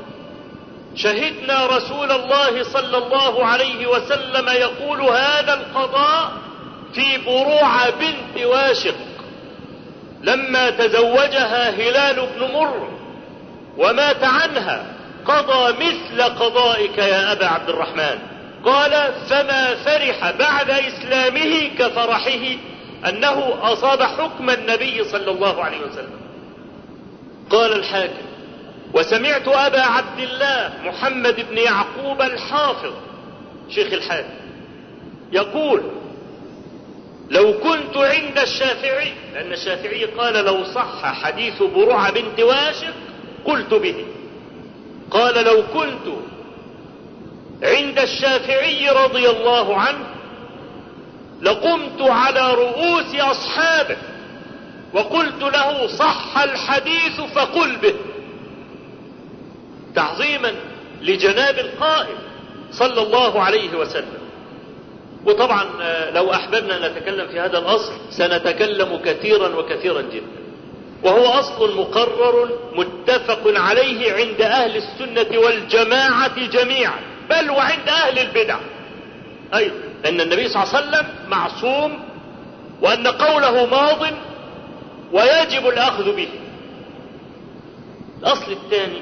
شهدنا 0.95 1.65
رسول 1.65 2.11
الله 2.11 2.63
صلى 2.63 2.97
الله 2.97 3.45
عليه 3.45 3.87
وسلم 3.87 4.49
يقول 4.49 5.01
هذا 5.01 5.53
القضاء 5.53 6.31
في 6.93 7.17
بروع 7.17 7.89
بنت 7.89 8.45
واشق. 8.45 8.95
لما 10.23 10.69
تزوجها 10.69 11.69
هلال 11.69 12.27
بن 12.35 12.53
مر 12.53 12.89
ومات 13.77 14.23
عنها 14.23 14.85
قضى 15.25 15.85
مثل 15.85 16.21
قضائك 16.21 16.97
يا 16.97 17.31
أبا 17.31 17.45
عبد 17.45 17.69
الرحمن. 17.69 18.19
قال 18.65 18.91
فما 19.29 19.75
فرح 19.75 20.31
بعد 20.31 20.69
إسلامه 20.69 21.69
كفرحه 21.79 22.55
أنه 23.09 23.53
أصاب 23.61 24.03
حكم 24.03 24.49
النبي 24.49 25.03
صلى 25.03 25.31
الله 25.31 25.63
عليه 25.63 25.79
وسلم. 25.79 26.19
قال 27.49 27.73
الحاكم 27.73 28.25
وسمعت 28.93 29.47
أبا 29.47 29.81
عبد 29.81 30.19
الله 30.19 30.73
محمد 30.85 31.45
بن 31.49 31.57
يعقوب 31.57 32.21
الحافظ 32.21 32.93
شيخ 33.69 33.93
الحاكم 33.93 34.33
يقول 35.31 35.81
لو 37.29 37.53
كنت 37.53 37.97
عند 37.97 38.37
الشافعي 38.37 39.13
لأن 39.33 39.53
الشافعي 39.53 40.05
قال 40.05 40.45
لو 40.45 40.63
صح 40.63 41.13
حديث 41.23 41.63
برعة 41.63 42.11
بنت 42.11 42.39
واشق 42.39 42.93
قلت 43.45 43.73
به. 43.73 44.05
قال 45.11 45.45
لو 45.45 45.63
كنت 45.73 46.13
عند 47.63 47.99
الشافعي 47.99 48.89
رضي 48.89 49.29
الله 49.29 49.77
عنه 49.77 50.05
لقمت 51.41 52.01
على 52.01 52.53
رؤوس 52.53 53.15
أصحابه 53.15 53.97
وقلت 54.93 55.43
له 55.43 55.87
صح 55.87 56.37
الحديث 56.37 57.21
فقل 57.21 57.75
به. 57.75 57.95
تعظيما 59.95 60.55
لجناب 61.01 61.59
القائل 61.59 62.17
صلى 62.71 63.01
الله 63.01 63.41
عليه 63.41 63.75
وسلم. 63.77 64.22
وطبعا 65.25 65.63
لو 66.11 66.33
أحببنا 66.33 66.77
أن 66.77 66.91
نتكلم 66.91 67.27
في 67.27 67.39
هذا 67.39 67.57
الأصل 67.57 67.91
سنتكلم 68.09 68.97
كثيرا 69.05 69.55
وكثيرا 69.55 70.01
جدا. 70.01 70.43
وهو 71.03 71.25
أصل 71.25 71.77
مقرر 71.77 72.49
متفق 72.75 73.41
عليه 73.45 74.13
عند 74.13 74.41
أهل 74.41 74.77
السنة 74.77 75.39
والجماعة 75.39 76.47
جميعا 76.47 76.99
بل 77.29 77.49
وعند 77.51 77.89
أهل 77.89 78.19
البدع. 78.19 78.59
أيضا 79.55 79.75
أن 80.05 80.21
النبي 80.21 80.47
صلى 80.47 80.63
الله 80.63 80.75
عليه 80.75 80.87
وسلم 80.87 81.07
معصوم 81.29 81.99
وأن 82.81 83.07
قوله 83.07 83.65
ماض 83.65 84.01
ويجب 85.11 85.67
الأخذ 85.67 86.15
به. 86.15 86.29
الأصل 88.19 88.51
الثاني 88.51 89.01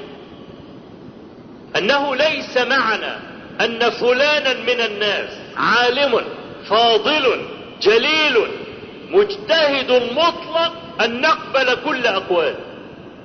أنه 1.76 2.16
ليس 2.16 2.56
معنى 2.56 3.31
أن 3.64 3.90
فلانا 3.90 4.54
من 4.54 4.80
الناس 4.80 5.30
عالم 5.56 6.20
فاضل 6.68 7.46
جليل 7.82 8.38
مجتهد 9.10 10.02
مطلق 10.12 10.72
أن 11.00 11.20
نقبل 11.20 11.74
كل 11.84 12.06
أقواله 12.06 12.58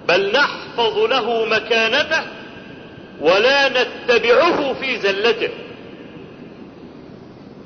بل 0.07 0.31
نحفظ 0.31 0.97
له 0.97 1.45
مكانته 1.45 2.21
ولا 3.19 3.69
نتبعه 3.69 4.73
في 4.73 4.99
زلته. 4.99 5.49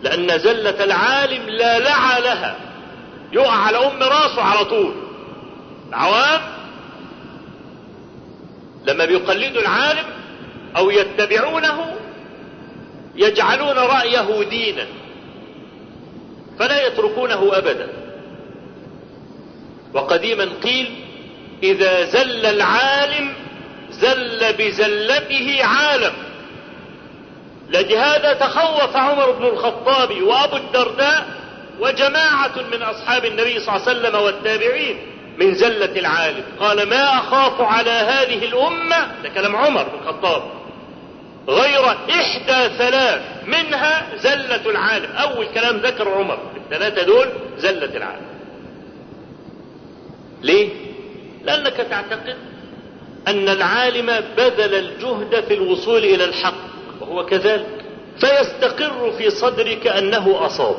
لأن 0.03 0.39
زلة 0.39 0.83
العالم 0.83 1.49
لا 1.49 1.79
لعى 1.79 2.21
لها 2.21 2.55
يقع 3.33 3.51
على 3.51 3.77
أم 3.77 4.03
راسه 4.03 4.41
على 4.41 4.65
طول. 4.65 4.93
العوام 5.89 6.41
لما 8.87 9.05
بيقلدوا 9.05 9.61
العالم 9.61 10.05
أو 10.77 10.89
يتبعونه 10.89 12.00
يجعلون 13.15 13.77
رأيه 13.77 14.49
دينا 14.49 14.85
فلا 16.59 16.87
يتركونه 16.87 17.57
أبدا. 17.57 17.87
وقديما 19.93 20.49
قيل 20.63 20.89
إذا 21.63 22.05
زل 22.05 22.45
العالم 22.45 23.33
زل 23.91 24.53
بزلته 24.53 25.63
عالم. 25.63 26.13
لهذا 27.69 28.33
تخوف 28.33 28.95
عمر 28.95 29.31
بن 29.31 29.45
الخطاب 29.45 30.21
وأبو 30.21 30.57
الدرداء 30.57 31.27
وجماعة 31.79 32.61
من 32.71 32.81
أصحاب 32.81 33.25
النبي 33.25 33.59
صلى 33.59 33.75
الله 33.75 33.87
عليه 33.87 33.99
وسلم 33.99 34.15
والتابعين 34.21 34.97
من 35.37 35.53
زلة 35.53 35.99
العالم. 35.99 36.43
قال 36.59 36.89
ما 36.89 37.03
أخاف 37.03 37.61
على 37.61 37.91
هذه 37.91 38.45
الأمة 38.45 39.11
ده 39.23 39.29
كلام 39.29 39.55
عمر 39.55 39.83
بن 39.83 39.99
الخطاب. 40.01 40.60
غير 41.47 41.85
إحدى 41.89 42.77
ثلاث 42.77 43.21
منها 43.47 44.15
زلة 44.17 44.69
العالم. 44.69 45.11
أول 45.11 45.45
كلام 45.45 45.77
ذكر 45.77 46.09
عمر 46.09 46.51
الثلاثة 46.55 47.03
دول 47.03 47.27
زلة 47.57 47.97
العالم. 47.97 48.25
ليه؟ 50.41 50.69
لأنك 51.43 51.73
تعتقد 51.73 52.35
أن 53.27 53.49
العالم 53.49 54.05
بذل 54.37 54.75
الجهد 54.75 55.43
في 55.47 55.53
الوصول 55.53 56.03
إلى 56.03 56.23
الحق 56.25 56.53
وهو 57.01 57.25
كذلك. 57.25 57.85
فيستقر 58.19 59.11
في 59.17 59.29
صدرك 59.29 59.87
أنه 59.87 60.45
أصاب. 60.45 60.75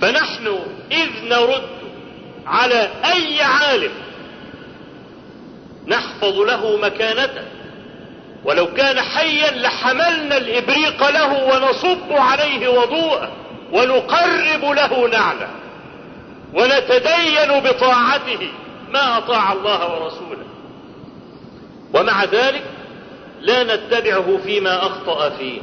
فنحن 0.00 0.58
إذ 0.92 1.08
نرد 1.28 1.68
على 2.46 2.88
أي 3.04 3.42
عالم 3.42 3.92
نحفظ 5.86 6.38
له 6.38 6.76
مكانته. 6.76 7.44
ولو 8.44 8.66
كان 8.66 9.00
حيا 9.00 9.50
لحملنا 9.50 10.36
الإبريق 10.36 11.10
له 11.10 11.44
ونصب 11.44 12.12
عليه 12.12 12.68
وضوءه 12.68 13.32
ونقرب 13.72 14.64
له 14.64 15.08
نعله 15.08 15.48
ونتدين 16.54 17.60
بطاعته 17.60 18.48
ما 18.90 19.18
أطاع 19.18 19.52
الله 19.52 19.92
ورسوله. 19.92 20.44
ومع 21.94 22.24
ذلك 22.24 22.62
لا 23.40 23.76
نتبعه 23.76 24.38
فيما 24.44 24.86
أخطأ 24.86 25.30
فيه. 25.30 25.60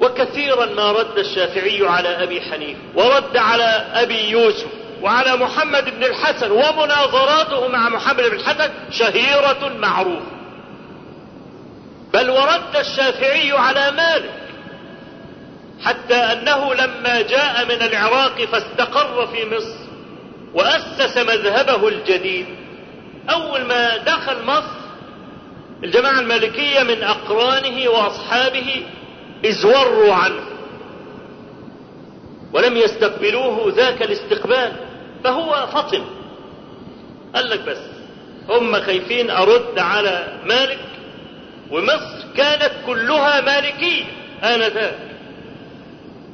وكثيرا 0.00 0.66
ما 0.66 0.92
رد 0.92 1.18
الشافعي 1.18 1.88
على 1.88 2.08
أبي 2.08 2.40
حنيفة 2.40 2.80
ورد 2.94 3.36
على 3.36 3.86
أبي 3.94 4.30
يوسف 4.30 4.68
وعلى 5.02 5.36
محمد 5.36 5.84
بن 5.84 6.04
الحسن 6.04 6.50
ومناظراته 6.50 7.68
مع 7.68 7.88
محمد 7.88 8.24
بن 8.24 8.36
الحسن 8.36 8.70
شهيرة 8.90 9.72
معروفة. 9.78 10.35
بل 12.14 12.30
ورد 12.30 12.76
الشافعي 12.76 13.52
على 13.52 13.90
مالك 13.90 14.30
حتى 15.84 16.14
أنه 16.14 16.74
لما 16.74 17.22
جاء 17.22 17.64
من 17.64 17.82
العراق 17.82 18.44
فاستقر 18.44 19.26
في 19.26 19.56
مصر 19.56 19.76
وأسس 20.54 21.16
مذهبه 21.16 21.88
الجديد. 21.88 22.46
أول 23.30 23.60
ما 23.64 23.96
دخل 23.96 24.44
مصر 24.44 24.76
الجماعة 25.84 26.20
المالكية 26.20 26.82
من 26.82 27.02
أقرانه 27.02 27.88
وأصحابه 27.90 28.82
ازوروا 29.46 30.14
عنه 30.14 30.42
ولم 32.52 32.76
يستقبلوه 32.76 33.72
ذاك 33.76 34.02
الاستقبال 34.02 34.72
فهو 35.24 35.66
فطن 35.72 36.04
قال 37.34 37.50
لك 37.50 37.60
بس 37.60 37.78
هم 38.48 38.80
خايفين 38.80 39.30
أرد 39.30 39.78
على 39.78 40.40
مالك 40.44 40.78
ومصر 41.70 42.32
كانت 42.36 42.72
كلها 42.86 43.40
مالكية 43.40 44.04
آنذاك. 44.44 44.98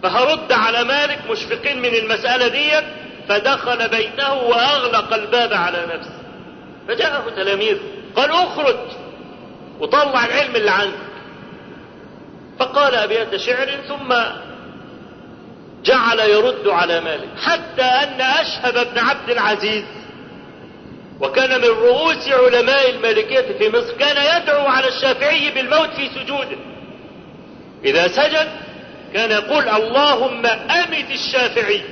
فهرد 0.03 0.53
على 0.53 0.85
مالك 0.85 1.19
مشفقين 1.31 1.83
من 1.83 1.95
المسألة 1.95 2.49
ديت 2.49 2.85
فدخل 3.29 3.89
بيته 3.89 4.35
وأغلق 4.35 5.15
الباب 5.15 5.53
على 5.53 5.87
نفسه. 5.95 6.23
فجاءه 6.89 7.31
تلاميذ 7.31 7.79
قال 8.17 8.31
اخرج 8.31 8.77
وطلع 9.81 10.25
العلم 10.27 10.57
اللي 10.57 10.71
عندك. 10.71 11.13
فقال 12.59 12.95
أبيات 12.95 13.37
شعر 13.37 13.69
ثم 13.89 14.15
جعل 15.85 16.19
يرد 16.19 16.69
على 16.69 17.01
مالك 17.01 17.29
حتى 17.43 17.83
أن 17.83 18.21
أشهب 18.21 18.87
بن 18.93 18.99
عبد 18.99 19.31
العزيز 19.31 19.85
وكان 21.23 21.61
من 21.61 21.69
رؤوس 21.69 22.29
علماء 22.29 22.91
المالكية 22.91 23.59
في 23.59 23.69
مصر 23.69 23.93
كان 23.93 24.43
يدعو 24.43 24.67
على 24.67 24.89
الشافعي 24.89 25.51
بالموت 25.51 25.91
في 25.91 26.09
سجوده. 26.09 26.57
إذا 27.85 28.09
سجد 28.09 28.49
كان 29.15 29.31
يقول 29.31 29.69
اللهم 29.69 30.47
أمت 30.47 31.11
الشافعي 31.11 31.83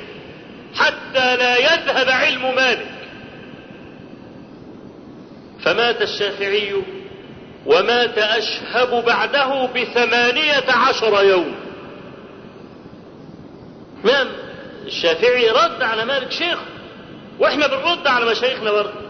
حتى 0.74 1.36
لا 1.36 1.56
يذهب 1.56 2.08
علم 2.08 2.54
مالك. 2.54 2.86
فمات 5.64 6.02
الشافعي 6.02 6.74
ومات 7.66 8.18
أشهب 8.18 9.04
بعده 9.04 9.66
بثمانية 9.66 10.64
عشر 10.68 11.24
يوم. 11.24 11.54
نعم 14.04 14.28
الشافعي 14.86 15.50
رد 15.50 15.82
على 15.82 16.04
مالك 16.04 16.32
شيخ 16.32 16.58
وإحنا 17.38 17.66
بنرد 17.66 18.06
على 18.06 18.30
مشايخنا 18.30 18.72
برضه. 18.72 19.09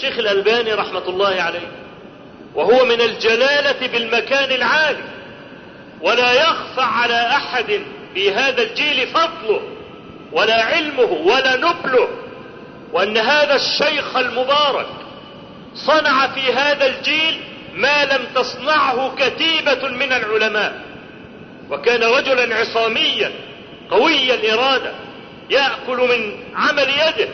شيخ 0.00 0.18
الألباني 0.18 0.72
رحمة 0.72 1.08
الله 1.08 1.42
عليه 1.42 1.68
وهو 2.54 2.84
من 2.84 3.00
الجلالة 3.00 3.86
بالمكان 3.86 4.52
العالي 4.52 5.04
ولا 6.00 6.32
يخفى 6.32 6.80
على 6.80 7.26
أحد 7.26 7.80
في 8.14 8.32
هذا 8.32 8.62
الجيل 8.62 9.06
فضله 9.06 9.60
ولا 10.32 10.64
علمه 10.64 11.12
ولا 11.12 11.56
نبله 11.56 12.08
وأن 12.92 13.18
هذا 13.18 13.54
الشيخ 13.54 14.16
المبارك 14.16 14.86
صنع 15.74 16.26
في 16.28 16.52
هذا 16.52 16.86
الجيل 16.86 17.40
ما 17.74 18.04
لم 18.04 18.26
تصنعه 18.34 19.14
كتيبة 19.18 19.88
من 19.88 20.12
العلماء 20.12 20.80
وكان 21.70 22.02
رجلا 22.02 22.56
عصاميا 22.56 23.32
قوي 23.90 24.34
الإرادة 24.34 24.92
يأكل 25.50 25.96
من 25.96 26.36
عمل 26.56 26.88
يده 26.88 27.28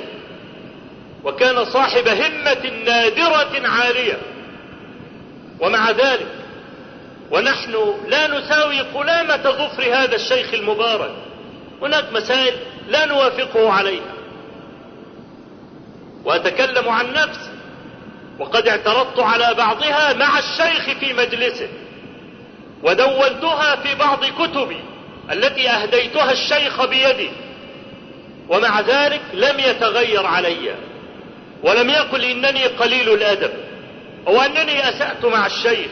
وكان 1.27 1.65
صاحب 1.65 2.09
همة 2.09 2.71
نادرة 2.85 3.69
عالية. 3.69 4.19
ومع 5.61 5.91
ذلك 5.91 6.27
ونحن 7.31 7.95
لا 8.09 8.27
نساوي 8.27 8.81
قلامة 8.81 9.37
ظفر 9.37 9.83
هذا 9.83 10.17
الشيخ 10.17 10.55
المبارك. 10.55 11.15
هناك 11.83 12.13
مسائل 12.13 12.55
لا 12.89 13.07
نوافقه 13.07 13.73
عليها. 13.73 14.15
وأتكلم 16.25 16.89
عن 16.89 17.13
نفسي. 17.13 17.51
وقد 18.39 18.69
اعترضت 18.69 19.19
على 19.19 19.55
بعضها 19.55 20.13
مع 20.13 20.39
الشيخ 20.39 20.99
في 20.99 21.13
مجلسه. 21.13 21.69
ودونتها 22.83 23.77
في 23.77 23.95
بعض 23.95 24.25
كتبي 24.25 24.81
التي 25.33 25.71
أهديتها 25.71 26.33
الشيخ 26.33 26.85
بيدي 26.85 27.31
ومع 28.49 28.81
ذلك 28.81 29.21
لم 29.35 29.61
يتغير 29.61 30.27
علي. 30.27 30.75
ولم 31.63 31.91
يقل 31.91 32.25
إنني 32.25 32.67
قليل 32.67 33.11
الأدب 33.11 33.51
أو 34.29 34.41
أنني 34.41 34.89
أسأت 34.89 35.25
مع 35.25 35.47
الشيخ 35.47 35.91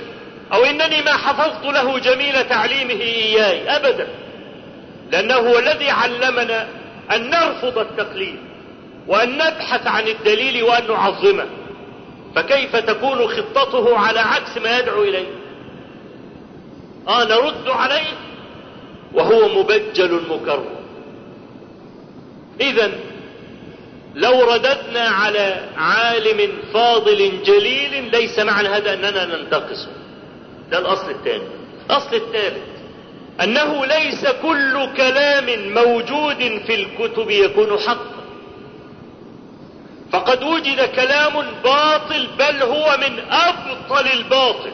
أو 0.53 0.65
إنني 0.65 1.03
ما 1.03 1.13
حفظت 1.13 1.65
له 1.65 1.99
جميل 1.99 2.49
تعليمه 2.49 3.01
إياي 3.01 3.77
أبدا. 3.77 4.09
لأنه 5.13 5.35
هو 5.35 5.59
الذي 5.59 5.91
علمنا 5.91 6.69
أن 7.13 7.31
نرفض 7.31 7.79
التقليد 7.79 8.39
وأن 9.07 9.39
نبحث 9.39 9.87
عن 9.87 10.09
الدليل 10.09 10.63
وأن 10.63 10.87
نعظمه. 10.89 11.47
فكيف 12.37 12.77
تكون 12.77 13.29
خطته 13.29 13.99
على 13.99 14.21
عكس 14.21 14.59
ما 14.59 14.79
يدعو 14.79 15.03
إليه؟ 15.03 15.27
آه 17.09 17.25
نرد 17.25 17.69
عليه 17.69 18.13
وهو 19.13 19.49
مبجل 19.49 20.21
مكرر. 20.31 20.71
إذا 22.61 22.91
لو 24.15 24.53
رددنا 24.53 25.01
على 25.01 25.69
عالم 25.77 26.53
فاضل 26.75 27.43
جليل 27.47 28.11
ليس 28.11 28.39
معنى 28.39 28.69
هذا 28.69 28.95
أننا 28.95 29.25
ننتقصه 29.37 29.89
ده 30.71 30.79
الأصل 30.79 31.11
الثاني. 31.11 31.45
الأصل 31.91 32.17
الثالث 32.17 32.63
أنه 33.43 33.87
ليس 33.87 34.27
كل 34.43 34.89
كلام 34.97 35.73
موجود 35.75 36.63
في 36.67 36.75
الكتب 36.75 37.31
يكون 37.31 37.79
حقا. 37.79 38.15
فقد 40.13 40.43
وجد 40.43 40.81
كلام 40.97 41.33
باطل 41.65 42.27
بل 42.39 42.63
هو 42.63 42.97
من 43.01 43.19
أبطل 43.31 44.07
الباطل. 44.13 44.73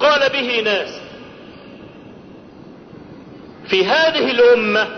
قال 0.00 0.30
به 0.32 0.60
ناس 0.60 1.00
في 3.68 3.86
هذه 3.86 4.30
الأمة 4.30 4.88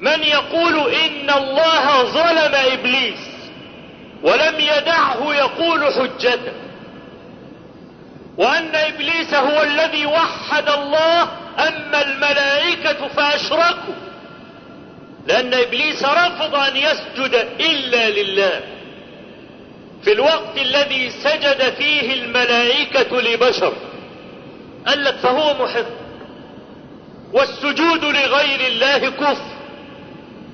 من 0.00 0.22
يقول 0.22 0.94
إن 0.94 1.30
الله 1.30 2.04
ظلم 2.04 2.54
إبليس 2.54 3.18
ولم 4.22 4.54
يدعه 4.60 5.34
يقول 5.34 5.94
حجته. 5.94 6.52
وأن 8.38 8.74
إبليس 8.74 9.34
هو 9.34 9.62
الذي 9.62 10.06
وحد 10.06 10.68
الله 10.68 11.22
أما 11.58 12.02
الملائكة 12.02 13.08
فأشركوا. 13.08 13.94
لأن 15.26 15.54
إبليس 15.54 16.04
رفض 16.04 16.54
أن 16.54 16.76
يسجد 16.76 17.48
إلا 17.60 18.10
لله. 18.10 18.60
في 20.04 20.12
الوقت 20.12 20.58
الذي 20.58 21.10
سجد 21.10 21.74
فيه 21.78 22.14
الملائكة 22.14 23.20
لبشر. 23.20 23.72
قال 24.86 25.04
لك 25.04 25.14
فهو 25.16 25.64
محق 25.64 25.86
والسجود 27.32 28.04
لغير 28.04 28.60
الله 28.66 28.98
كفر. 28.98 29.59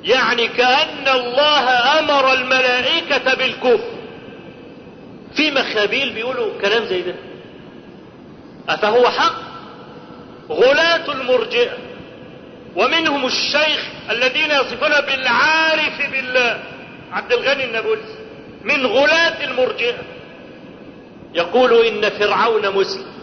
يعني 0.04 0.48
كأن 0.48 1.09
الله 1.09 1.68
أمر 1.98 2.32
الملائكة 2.32 3.35
بالكفر. 3.35 3.96
في 5.35 5.50
مخابيل 5.50 6.11
بيقولوا 6.12 6.61
كلام 6.61 6.85
زي 6.85 7.02
ده. 7.02 7.14
أفهو 8.68 9.09
حق؟ 9.09 9.35
غلاة 10.50 11.12
المرجئة. 11.12 11.76
ومنهم 12.76 13.26
الشيخ 13.26 13.87
الذين 14.11 14.50
يصفون 14.50 15.00
بالعارف 15.00 16.11
بالله 16.12 16.62
عبد 17.12 17.32
الغني 17.32 17.64
النابلسي 17.64 18.14
من 18.64 18.87
غلاة 18.87 19.44
المرجئة. 19.44 19.98
يقول 21.35 21.87
إن 21.87 22.11
فرعون 22.11 22.74
مسلم. 22.74 23.15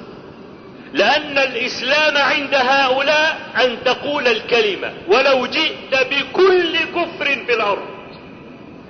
لأن 0.94 1.38
الإسلام 1.38 2.18
عند 2.18 2.56
هؤلاء 2.56 3.40
أن 3.64 3.84
تقول 3.86 4.28
الكلمة. 4.28 4.94
ولو 5.08 5.46
جئت 5.46 6.08
بكل 6.12 6.78
كفر 6.78 7.26
في 7.26 7.54
الأرض. 7.54 7.88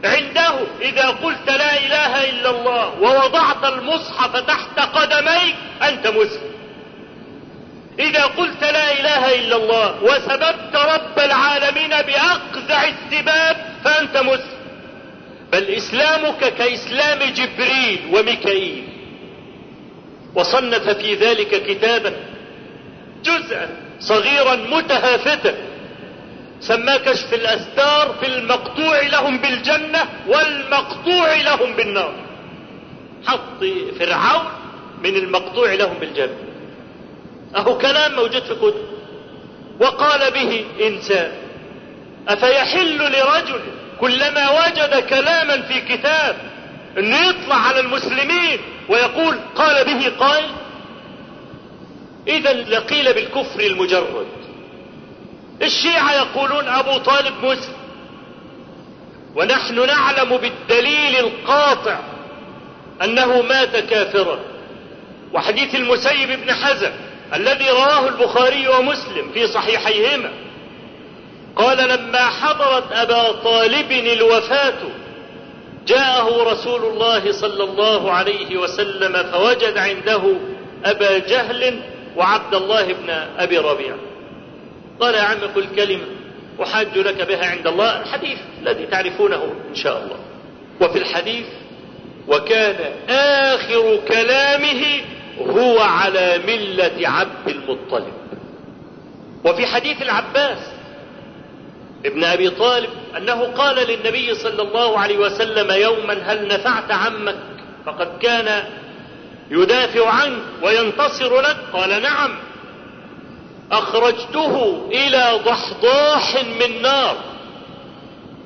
عنده 0.03 0.53
إذا 0.81 1.07
قلت 1.07 1.47
لا 1.47 1.77
إله 1.77 2.29
إلا 2.29 2.49
الله 2.49 2.93
ووضعت 3.01 3.65
المصحف 3.73 4.37
تحت 4.37 4.79
قدميك 4.79 5.55
أنت 5.81 6.07
مسلم. 6.07 6.53
إذا 7.99 8.23
قلت 8.23 8.61
لا 8.61 8.99
إله 8.99 9.35
إلا 9.35 9.55
الله 9.55 10.03
وسببت 10.03 10.75
رب 10.75 11.19
العالمين 11.19 11.89
بأقزع 11.89 12.83
السباب 12.87 13.57
فأنت 13.83 14.17
مسلم. 14.17 14.63
بل 15.51 15.63
إسلامك 15.63 16.53
كإسلام 16.57 17.19
جبريل 17.19 17.99
وميكائيل. 18.13 18.92
وصنف 20.35 20.89
في 20.89 21.15
ذلك 21.15 21.63
كتابا 21.63 22.13
جزءا 23.23 23.69
صغيرا 23.99 24.55
متهافتا. 24.55 25.55
سماه 26.59 26.97
كشف 26.97 27.33
الأستار 27.33 28.15
في 28.19 28.27
المقطوع 28.27 29.01
لهم 29.01 29.37
بالجنة 29.37 30.09
والمقطوع 30.27 31.33
لهم 31.33 31.73
بالنار. 31.73 32.13
حط 33.25 33.63
فرعون 33.99 34.45
من 35.03 35.15
المقطوع 35.15 35.73
لهم 35.73 35.97
بالجنة. 35.99 36.37
أهو 37.55 37.77
كلام 37.77 38.15
موجود 38.15 38.43
في 38.43 38.55
كتب. 38.55 38.85
وقال 39.79 40.31
به 40.31 40.65
إنسان 40.87 41.31
أفيحل 42.27 42.97
لرجل 42.97 43.59
كلما 43.99 44.49
وجد 44.49 45.03
كلاما 45.09 45.61
في 45.61 45.81
كتاب 45.81 46.35
انه 46.97 47.27
يطلع 47.27 47.55
على 47.55 47.79
المسلمين 47.79 48.59
ويقول 48.89 49.39
قال 49.55 49.85
به 49.85 50.11
قائل 50.19 50.49
اذا 52.27 52.53
لقيل 52.53 53.13
بالكفر 53.13 53.59
المجرد. 53.59 54.27
الشيعة 55.61 56.13
يقولون 56.13 56.67
أبو 56.67 56.97
طالب 56.97 57.33
مسلم 57.45 57.75
ونحن 59.35 59.85
نعلم 59.87 60.37
بالدليل 60.37 61.15
القاطع 61.19 61.99
أنه 63.03 63.41
مات 63.41 63.75
كافرا. 63.75 64.39
وحديث 65.33 65.75
المسيب 65.75 66.29
بن 66.29 66.53
حزم 66.53 66.91
الذي 67.33 67.69
رواه 67.69 68.07
البخاري 68.07 68.67
ومسلم 68.67 69.31
في 69.33 69.47
صحيحيهما 69.47 70.31
قال 71.55 71.77
لما 71.77 72.25
حضرت 72.29 72.91
أبا 72.91 73.31
طالب 73.31 73.91
الوفاة 73.91 74.79
جاءه 75.87 76.51
رسول 76.51 76.85
الله 76.85 77.31
صلى 77.31 77.63
الله 77.63 78.11
عليه 78.11 78.57
وسلم 78.57 79.23
فوجد 79.31 79.77
عنده 79.77 80.35
أبا 80.85 81.17
جهل 81.17 81.79
وعبد 82.15 82.55
الله 82.55 82.93
بن 82.93 83.09
أبي 83.37 83.57
ربيعة. 83.57 83.97
قال 84.99 85.15
يا 85.15 85.21
عم 85.21 85.37
قل 85.55 85.65
كلمة 85.75 86.03
أحاج 86.63 86.97
لك 86.97 87.27
بها 87.27 87.45
عند 87.45 87.67
الله. 87.67 88.01
الحديث 88.01 88.37
الذي 88.61 88.85
تعرفونه 88.85 89.55
إن 89.69 89.75
شاء 89.75 90.03
الله. 90.03 90.17
وفي 90.81 90.99
الحديث 90.99 91.45
وكان 92.27 92.75
آخر 93.09 93.99
كلامه 94.07 94.83
هو 95.39 95.79
على 95.79 96.39
ملة 96.47 97.09
عبد 97.09 97.47
المطلب. 97.47 98.13
وفي 99.45 99.65
حديث 99.65 100.01
العباس 100.01 100.57
ابن 102.05 102.23
أبي 102.23 102.49
طالب 102.49 102.89
أنه 103.17 103.43
قال 103.43 103.75
للنبي 103.87 104.35
صلى 104.35 104.61
الله 104.61 104.99
عليه 104.99 105.17
وسلم 105.17 105.71
يوما 105.71 106.13
هل 106.13 106.47
نفعت 106.47 106.91
عمك 106.91 107.35
فقد 107.85 108.17
كان 108.21 108.63
يدافع 109.51 110.09
عنك 110.09 110.43
وينتصر 110.63 111.41
لك؟ 111.41 111.57
قال 111.73 112.01
نعم. 112.01 112.39
أخرجته 113.71 114.85
إلى 114.91 115.39
ضحضاح 115.45 116.45
من 116.59 116.81
نار. 116.81 117.17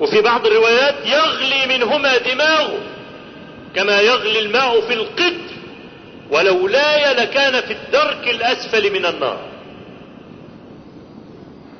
وفي 0.00 0.20
بعض 0.20 0.46
الروايات 0.46 0.94
يغلي 1.06 1.78
منهما 1.78 2.18
دماغه 2.18 2.78
كما 3.74 4.00
يغلي 4.00 4.38
الماء 4.38 4.80
في 4.80 4.92
القدر 4.94 5.48
ولولاي 6.30 7.14
لكان 7.14 7.60
في 7.60 7.72
الدرك 7.72 8.28
الأسفل 8.28 8.92
من 8.92 9.06
النار. 9.06 9.38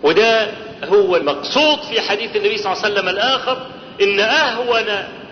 وده 0.02 0.48
هو 0.84 1.16
المقصود 1.16 1.78
في 1.90 2.00
حديث 2.00 2.36
النبي 2.36 2.56
صلى 2.56 2.72
الله 2.72 2.84
عليه 2.84 2.94
وسلم 2.94 3.08
الآخر 3.08 3.66
إن 4.02 4.20
أهون 4.20 4.88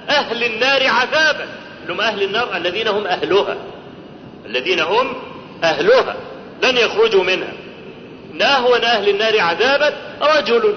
أهل 0.09 0.45
النار 0.45 0.87
عذابا. 0.87 1.47
هم 1.89 2.01
أهل 2.01 2.23
النار 2.23 2.57
الذين 2.57 2.89
هم 2.89 3.07
أهلها. 3.07 3.57
الذين 4.47 4.81
هم 4.81 5.17
أهلها. 5.65 6.17
لن 6.63 6.77
يخرجوا 6.77 7.25
منها. 7.25 7.53
إن 8.35 8.43
أهون 8.43 8.85
أهل 8.85 9.09
النار 9.09 9.41
عذابا 9.41 9.93
رجل 10.23 10.75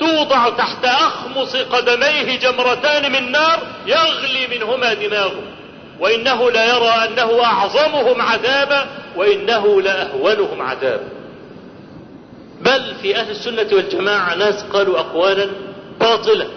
توضع 0.00 0.48
تحت 0.48 0.84
أخمص 0.84 1.56
قدميه 1.56 2.38
جمرتان 2.38 3.12
من 3.12 3.32
نار 3.32 3.62
يغلي 3.86 4.46
منهما 4.46 4.94
دماغه. 4.94 5.42
وإنه 6.00 6.50
لا 6.50 6.76
يرى 6.76 6.88
أنه 6.88 7.44
أعظمهم 7.44 8.22
عذابا 8.22 8.86
وإنه 9.16 9.82
لأهونهم 9.82 10.62
عذابا. 10.62 11.17
بل 12.60 12.94
في 13.02 13.16
أهل 13.16 13.30
السنة 13.30 13.68
والجماعة 13.72 14.34
ناس 14.34 14.62
قالوا 14.62 14.98
أقوالا 14.98 15.50
باطلة. 16.00 16.48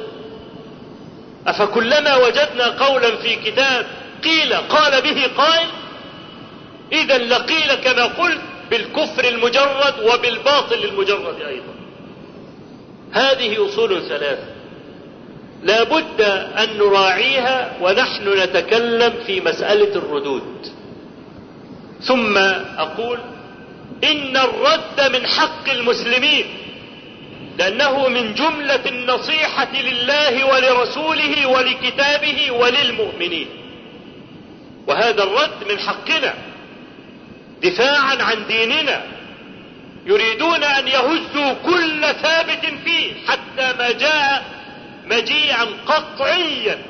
أفكلما 1.47 2.15
وجدنا 2.15 2.67
قولا 2.85 3.15
في 3.15 3.35
كتاب 3.35 3.85
قيل 4.23 4.53
قال 4.53 5.01
به 5.01 5.27
قائل؟ 5.37 5.67
إذا 6.91 7.17
لقيل 7.17 7.73
كما 7.73 8.03
قلت 8.03 8.41
بالكفر 8.71 9.27
المجرد 9.27 9.93
وبالباطل 10.03 10.83
المجرد 10.83 11.41
أيضا. 11.41 11.73
هذه 13.11 13.65
أصول 13.65 14.01
ثلاثة. 14.09 14.45
لا 15.63 15.83
بد 15.83 16.21
أن 16.57 16.77
نراعيها 16.77 17.77
ونحن 17.81 18.29
نتكلم 18.43 19.13
في 19.25 19.41
مسألة 19.41 19.95
الردود. 19.95 20.67
ثم 22.01 22.37
أقول 22.77 23.19
إن 24.03 24.37
الرد 24.37 25.15
من 25.15 25.27
حق 25.27 25.69
المسلمين 25.69 26.45
لأنه 27.57 28.07
من 28.07 28.33
جملة 28.33 28.85
النصيحة 28.85 29.81
لله 29.81 30.45
ولرسوله 30.45 31.45
ولكتابه 31.45 32.51
وللمؤمنين. 32.51 33.47
وهذا 34.87 35.23
الرد 35.23 35.71
من 35.71 35.79
حقنا 35.79 36.33
دفاعا 37.63 38.15
عن 38.21 38.47
ديننا 38.47 39.03
يريدون 40.05 40.63
أن 40.63 40.87
يهزوا 40.87 41.53
كل 41.65 42.01
ثابت 42.01 42.65
فيه 42.85 43.13
حتى 43.27 43.77
ما 43.77 43.91
جاء 43.91 44.45
مجيئا 45.05 45.67
قطعيا 45.85 46.81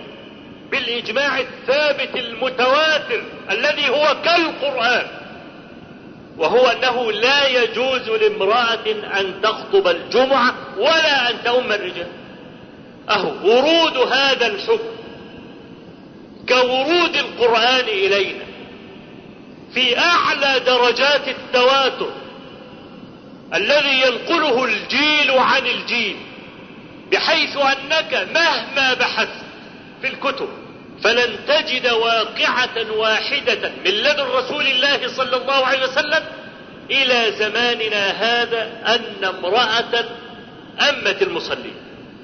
بالإجماع 0.72 1.40
الثابت 1.40 2.16
المتواتر 2.16 3.24
الذي 3.50 3.90
هو 3.90 4.16
كالقرآن. 4.26 5.21
وهو 6.38 6.68
أنه 6.68 7.12
لا 7.12 7.48
يجوز 7.48 8.10
لامرأة 8.10 8.86
أن 9.20 9.42
تخطب 9.44 9.88
الجمعة 9.88 10.56
ولا 10.78 11.30
أن 11.30 11.44
تؤم 11.44 11.72
الرجال. 11.72 12.08
أهو 13.10 13.32
ورود 13.44 13.98
هذا 13.98 14.48
الحكم 14.48 14.92
كورود 16.50 17.16
القرآن 17.16 17.86
إلينا 17.88 18.46
في 19.74 20.00
أعلى 20.00 20.60
درجات 20.66 21.28
التواتر 21.28 22.12
الذي 23.54 24.02
ينقله 24.02 24.66
الجيل 24.66 25.32
عن 25.32 25.66
الجيل 25.68 26.16
بحيث 27.12 27.58
أنك 27.58 28.28
مهما 28.36 28.94
بحثت 28.94 29.42
في 30.02 30.08
الكتب 30.08 30.48
فلن 31.04 31.36
تجد 31.48 31.88
واقعة 31.88 32.92
واحدة 32.92 33.72
من 33.86 33.92
لدن 33.92 34.24
رسول 34.24 34.68
الله 34.68 35.08
صلى 35.08 35.38
الله 35.38 35.66
عليه 35.66 35.84
وسلم 35.84 36.24
إلى 36.92 37.32
زماننا 37.40 38.08
هذا 38.08 38.64
أن 38.86 39.26
امرأة 39.26 40.06
أمت 40.90 41.22
المصلين. 41.22 41.76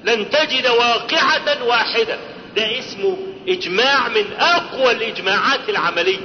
لن 0.04 0.30
تجد 0.30 0.66
واقعة 0.66 1.64
واحدة. 1.64 2.16
ده 2.56 2.78
اسمه 2.78 3.16
إجماع 3.48 4.08
من 4.08 4.24
أقوى 4.38 4.92
الإجماعات 4.92 5.68
العملية. 5.68 6.18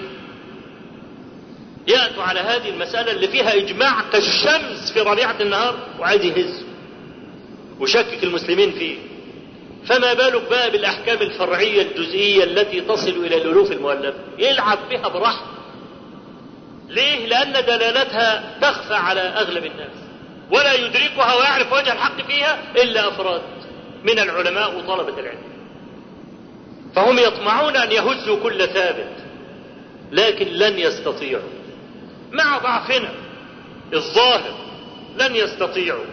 يأتوا 1.88 2.24
على 2.24 2.40
هذه 2.40 2.70
المسألة 2.70 3.12
اللي 3.12 3.28
فيها 3.28 3.54
إجماع 3.54 4.02
كالشمس 4.12 4.92
في 4.94 5.00
ربيعة 5.00 5.36
النهار 5.42 5.78
وعايز 6.00 6.26
يهز. 6.26 6.64
وشكك 7.80 8.24
المسلمين 8.24 8.72
فيه. 8.72 8.98
فما 9.88 10.14
بالك 10.14 10.50
بقى 10.50 10.72
بالأحكام 10.72 11.22
الفرعية 11.22 11.82
الجزئية 11.82 12.44
التي 12.44 12.82
تصل 12.82 13.10
إلى 13.26 13.36
الألوف 13.38 13.72
المؤلفة 13.72 14.20
يلعب 14.38 14.78
بها 14.90 15.08
براحته 15.08 15.46
ليه؟ 16.90 17.26
لأن 17.28 17.52
دلالتها 17.66 18.58
تخفى 18.62 18.94
على 18.94 19.22
أغلب 19.22 19.66
الناس. 19.66 19.92
ولا 20.52 20.74
يدركها 20.74 21.36
ويعرف 21.36 21.74
وجه 21.74 21.94
الحق 21.94 22.22
فيها 22.28 22.60
إلا 22.76 23.08
أفراد 23.08 23.42
من 24.04 24.20
العلماء 24.20 24.78
وطلبة 24.78 25.20
العلم. 25.20 25.44
فهم 26.96 27.18
يطمعون 27.20 27.76
أن 27.76 27.92
يهزوا 27.92 28.40
كل 28.44 28.68
ثابت 28.68 29.16
لكن 30.12 30.48
لن 30.48 30.80
يستطيعوا. 30.80 31.50
مع 32.32 32.58
ضعفنا 32.58 33.10
الظاهر 33.94 34.56
لن 35.18 35.36
يستطيعوا. 35.36 36.06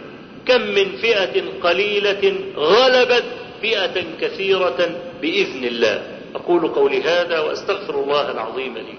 كم 0.45 0.61
من 0.61 0.97
فئة 0.97 1.43
قليلة 1.63 2.35
غلبت 2.57 3.23
فئة 3.61 4.03
كثيرة 4.21 5.01
بإذن 5.21 5.63
الله. 5.63 6.07
أقول 6.35 6.67
قولي 6.67 7.01
هذا 7.01 7.39
وأستغفر 7.39 8.03
الله 8.03 8.31
العظيم 8.31 8.77
لي. 8.77 8.93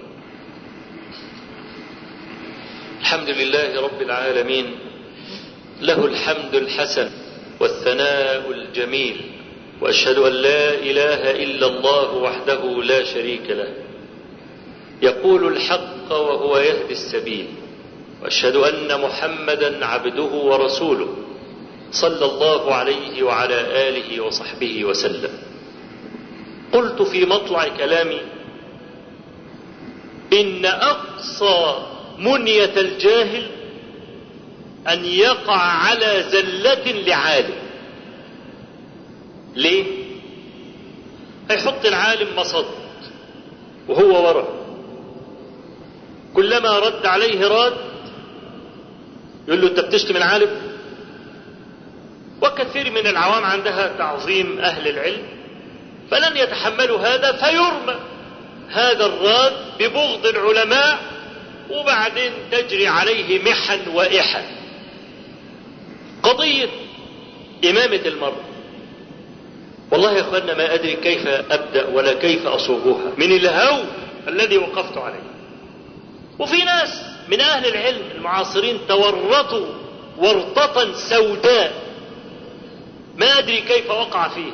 الحمد 3.00 3.28
لله 3.28 3.80
رب 3.80 4.02
العالمين. 4.02 4.74
له 5.80 6.04
الحمد 6.04 6.54
الحسن 6.54 7.10
والثناء 7.60 8.50
الجميل. 8.50 9.20
وأشهد 9.80 10.18
أن 10.18 10.32
لا 10.32 10.74
إله 10.74 11.30
إلا 11.30 11.66
الله 11.66 12.14
وحده 12.14 12.82
لا 12.82 13.04
شريك 13.04 13.50
له. 13.50 13.74
يقول 15.02 15.46
الحق 15.46 16.12
وهو 16.12 16.58
يهدي 16.58 16.92
السبيل. 16.92 17.46
وأشهد 18.22 18.56
أن 18.56 19.00
محمدا 19.00 19.86
عبده 19.86 20.22
ورسوله. 20.22 21.16
صلى 21.92 22.24
الله 22.26 22.74
عليه 22.74 23.22
وعلى 23.22 23.88
آله 23.88 24.20
وصحبه 24.20 24.84
وسلم. 24.84 25.30
قلت 26.72 27.02
في 27.02 27.24
مطلع 27.26 27.68
كلامي 27.68 28.20
إن 30.32 30.64
أقصى 30.64 31.86
منية 32.18 32.72
الجاهل 32.76 33.46
أن 34.88 35.04
يقع 35.04 35.56
على 35.56 36.24
زلة 36.30 36.92
لعالم. 37.06 37.54
ليه؟ 39.56 39.84
هيحط 41.50 41.86
العالم 41.86 42.36
مصد 42.36 42.66
وهو 43.88 44.28
ورا. 44.28 44.48
كلما 46.34 46.78
رد 46.78 47.06
عليه 47.06 47.46
راد 47.48 47.74
يقول 49.48 49.60
له 49.60 49.68
أنت 49.68 49.80
بتشتم 49.80 50.16
العالم؟ 50.16 50.71
وكثير 52.42 52.90
من 52.90 53.06
العوام 53.06 53.44
عندها 53.44 53.92
تعظيم 53.98 54.58
أهل 54.58 54.88
العلم 54.88 55.22
فلن 56.10 56.36
يتحملوا 56.36 56.98
هذا 56.98 57.32
فيرمى 57.32 57.94
هذا 58.70 59.06
الراد 59.06 59.52
ببغض 59.80 60.26
العلماء 60.26 60.98
وبعدين 61.70 62.32
تجري 62.50 62.88
عليه 62.88 63.42
محن 63.42 63.88
وإحن. 63.88 64.44
قضية 66.22 66.68
إمامة 67.64 68.00
المرأة 68.06 68.44
والله 69.90 70.12
يا 70.12 70.20
اخوانا 70.20 70.54
ما 70.54 70.74
أدري 70.74 70.92
كيف 70.96 71.26
أبدأ 71.26 71.86
ولا 71.86 72.12
كيف 72.12 72.46
أصوغها. 72.46 73.12
من 73.16 73.32
الهول 73.32 73.84
الذي 74.28 74.58
وقفت 74.58 74.98
عليه. 74.98 75.32
وفي 76.38 76.64
ناس 76.64 77.02
من 77.28 77.40
أهل 77.40 77.66
العلم 77.66 78.02
المعاصرين 78.14 78.78
تورطوا 78.88 79.66
ورطة 80.18 80.92
سوداء. 80.92 81.91
ما 83.16 83.38
أدري 83.38 83.60
كيف 83.60 83.90
وقع 83.90 84.28
فيه 84.28 84.52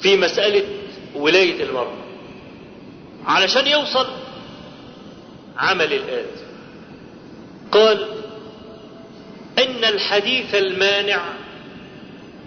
في 0.00 0.16
مسألة 0.16 0.64
ولاية 1.14 1.62
المرأة 1.64 1.96
علشان 3.26 3.66
يوصل 3.66 4.06
عمل 5.58 5.92
الآتي 5.92 6.42
قال 7.72 8.06
إن 9.58 9.84
الحديث 9.84 10.54
المانع 10.54 11.20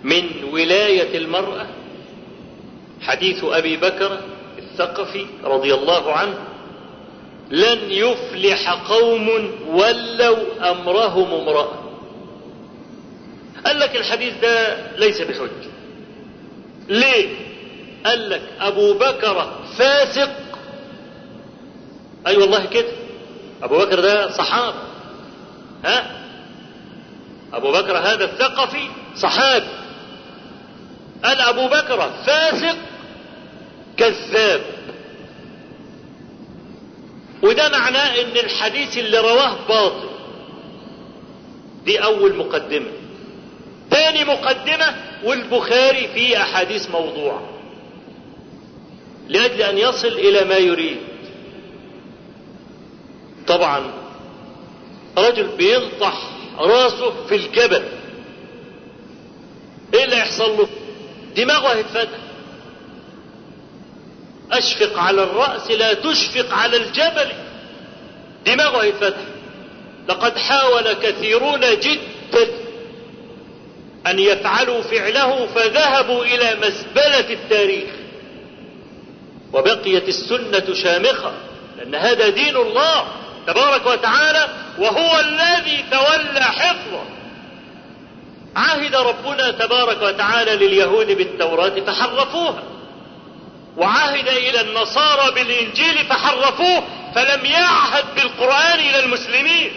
من 0.03 0.43
ولاية 0.51 1.17
المرأة 1.17 1.67
حديث 3.01 3.43
أبي 3.43 3.77
بكر 3.77 4.19
الثقفي 4.57 5.25
رضي 5.43 5.73
الله 5.73 6.11
عنه 6.13 6.37
لن 7.51 7.79
يفلح 7.91 8.69
قوم 8.89 9.29
ولوا 9.67 10.71
أمرهم 10.71 11.33
امرأة. 11.33 11.84
قال 13.65 13.79
لك 13.79 13.95
الحديث 13.95 14.33
ده 14.41 14.77
ليس 14.97 15.21
بحجة. 15.21 15.69
ليه؟ 16.87 17.35
قال 18.05 18.29
لك 18.29 18.41
أبو 18.59 18.93
بكر 18.93 19.51
فاسق. 19.77 20.29
أي 22.27 22.31
أيوة 22.31 22.41
والله 22.41 22.65
كده. 22.65 22.91
أبو 23.63 23.77
بكر 23.77 23.99
ده 23.99 24.31
صحابي. 24.31 24.77
ها؟ 25.85 26.25
أبو 27.53 27.71
بكر 27.71 27.97
هذا 27.97 28.25
الثقفي 28.25 28.89
صحابي. 29.15 29.67
قال 31.23 31.41
أبو 31.41 31.67
بكر 31.67 32.11
فاسق 32.25 32.77
كذاب. 33.97 34.61
وده 37.43 37.69
معناه 37.69 38.21
إن 38.21 38.37
الحديث 38.37 38.97
اللي 38.97 39.17
رواه 39.17 39.55
باطل. 39.69 40.09
دي 41.85 42.03
أول 42.03 42.35
مقدمة. 42.35 43.04
تاني 43.95 44.23
مقدمة 44.23 44.95
والبخاري 45.23 46.07
فيه 46.07 46.41
أحاديث 46.41 46.89
موضوعة. 46.89 47.49
لأجل 49.27 49.61
أن 49.61 49.77
يصل 49.77 50.07
إلى 50.07 50.43
ما 50.43 50.55
يريد. 50.57 50.97
طبعا 53.47 53.91
رجل 55.17 55.47
بينطح 55.47 56.29
راسه 56.57 57.25
في 57.27 57.35
الجبل. 57.35 57.83
إيه 59.93 60.03
اللي 60.03 60.17
يحصل 60.17 60.57
له؟ 60.57 60.67
دماغه 61.35 61.67
هيتفتح 61.67 62.19
أشفق 64.51 64.99
على 64.99 65.23
الرأس 65.23 65.71
لا 65.71 65.93
تشفق 65.93 66.53
على 66.53 66.77
الجبل. 66.77 67.31
دماغه 68.45 68.83
هيتفتح 68.83 69.21
لقد 70.09 70.37
حاول 70.37 70.93
كثيرون 70.93 71.61
جدا 71.61 72.64
أن 74.07 74.19
يفعلوا 74.19 74.81
فعله 74.81 75.47
فذهبوا 75.55 76.25
إلى 76.25 76.55
مزبلة 76.55 77.29
التاريخ. 77.29 77.89
وبقيت 79.53 80.07
السنة 80.09 80.73
شامخة 80.73 81.33
لأن 81.77 81.95
هذا 81.95 82.29
دين 82.29 82.57
الله 82.57 83.07
تبارك 83.47 83.85
وتعالى 83.85 84.49
وهو 84.77 85.19
الذي 85.19 85.85
تولى 85.91 86.43
حفظه. 86.43 87.03
عهد 88.55 88.95
ربنا 88.95 89.51
تبارك 89.51 90.01
وتعالى 90.01 90.55
لليهود 90.55 91.07
بالتوراة 91.07 91.79
فحرفوها. 91.87 92.63
وعهد 93.77 94.27
إلى 94.27 94.61
النصارى 94.61 95.31
بالإنجيل 95.31 96.05
فحرفوه 96.05 96.83
فلم 97.15 97.45
يعهد 97.45 98.05
بالقرآن 98.15 98.79
إلى 98.79 98.99
المسلمين. 98.99 99.71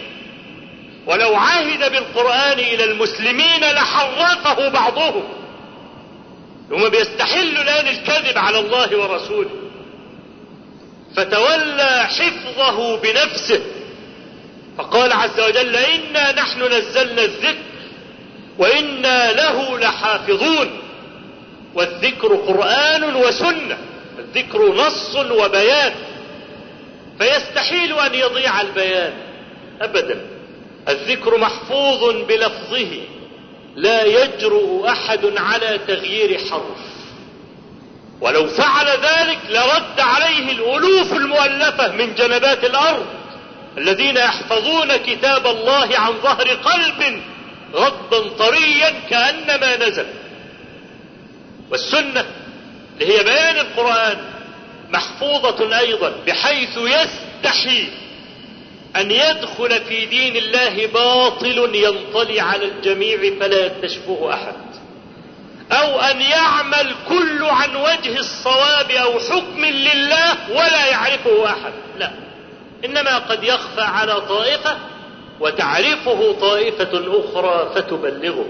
ولو 1.05 1.35
عهد 1.35 1.91
بالقرآن 1.91 2.59
إلى 2.59 2.83
المسلمين 2.83 3.59
لحرفه 3.59 4.69
بعضهم. 4.69 5.23
هم 6.71 6.89
بيستحلوا 6.89 7.63
الآن 7.63 7.87
الكذب 7.87 8.37
على 8.37 8.59
الله 8.59 8.97
ورسوله. 8.97 9.49
فتولى 11.15 12.07
حفظه 12.09 12.97
بنفسه. 12.97 13.61
فقال 14.77 15.13
عز 15.13 15.39
وجل 15.39 15.75
إنا 15.75 16.31
نحن 16.31 16.63
نزلنا 16.63 17.21
الذكر 17.21 17.63
وإنا 18.57 19.31
له 19.31 19.79
لحافظون. 19.79 20.81
والذكر 21.73 22.35
قرآن 22.35 23.15
وسنة. 23.15 23.77
الذكر 24.19 24.75
نص 24.75 25.15
وبيان. 25.15 25.93
فيستحيل 27.19 27.99
أن 27.99 28.13
يضيع 28.13 28.61
البيان. 28.61 29.13
أبدا. 29.81 30.38
الذكر 30.87 31.37
محفوظ 31.37 32.15
بلفظه 32.27 33.01
لا 33.75 34.03
يجرؤ 34.03 34.87
أحد 34.89 35.37
على 35.37 35.79
تغيير 35.87 36.39
حرف 36.51 36.77
ولو 38.21 38.47
فعل 38.47 38.87
ذلك 38.87 39.39
لرد 39.49 39.99
عليه 39.99 40.51
الألوف 40.51 41.13
المؤلفة 41.13 41.91
من 41.91 42.15
جنبات 42.15 42.63
الأرض 42.63 43.05
الذين 43.77 44.17
يحفظون 44.17 44.97
كتاب 44.97 45.47
الله 45.47 45.99
عن 45.99 46.13
ظهر 46.23 46.49
قلب 46.49 47.21
غضا 47.73 48.29
طريا 48.29 48.93
كأنما 49.09 49.87
نزل. 49.87 50.05
والسنة 51.71 52.25
اللي 53.01 53.17
هي 53.17 53.23
بيان 53.23 53.55
القرآن 53.57 54.17
محفوظة 54.89 55.79
أيضا 55.79 56.13
بحيث 56.27 56.77
يستحي 56.77 57.87
أن 58.95 59.11
يدخل 59.11 59.69
في 59.69 60.05
دين 60.05 60.35
الله 60.35 60.87
باطل 60.87 61.75
ينطلي 61.75 62.39
على 62.39 62.65
الجميع 62.65 63.17
فلا 63.39 63.65
يكتشفه 63.65 64.33
أحد. 64.33 64.53
أو 65.71 65.99
أن 65.99 66.21
يعمل 66.21 66.95
كل 67.09 67.45
عن 67.45 67.75
وجه 67.75 68.19
الصواب 68.19 68.91
أو 68.91 69.19
حكم 69.19 69.65
لله 69.65 70.51
ولا 70.51 70.85
يعرفه 70.85 71.45
أحد. 71.45 71.73
لا. 71.97 72.11
إنما 72.85 73.17
قد 73.17 73.43
يخفى 73.43 73.81
على 73.81 74.21
طائفة 74.21 74.77
وتعرفه 75.39 76.35
طائفة 76.41 77.21
أخرى 77.23 77.71
فتبلغه. 77.75 78.45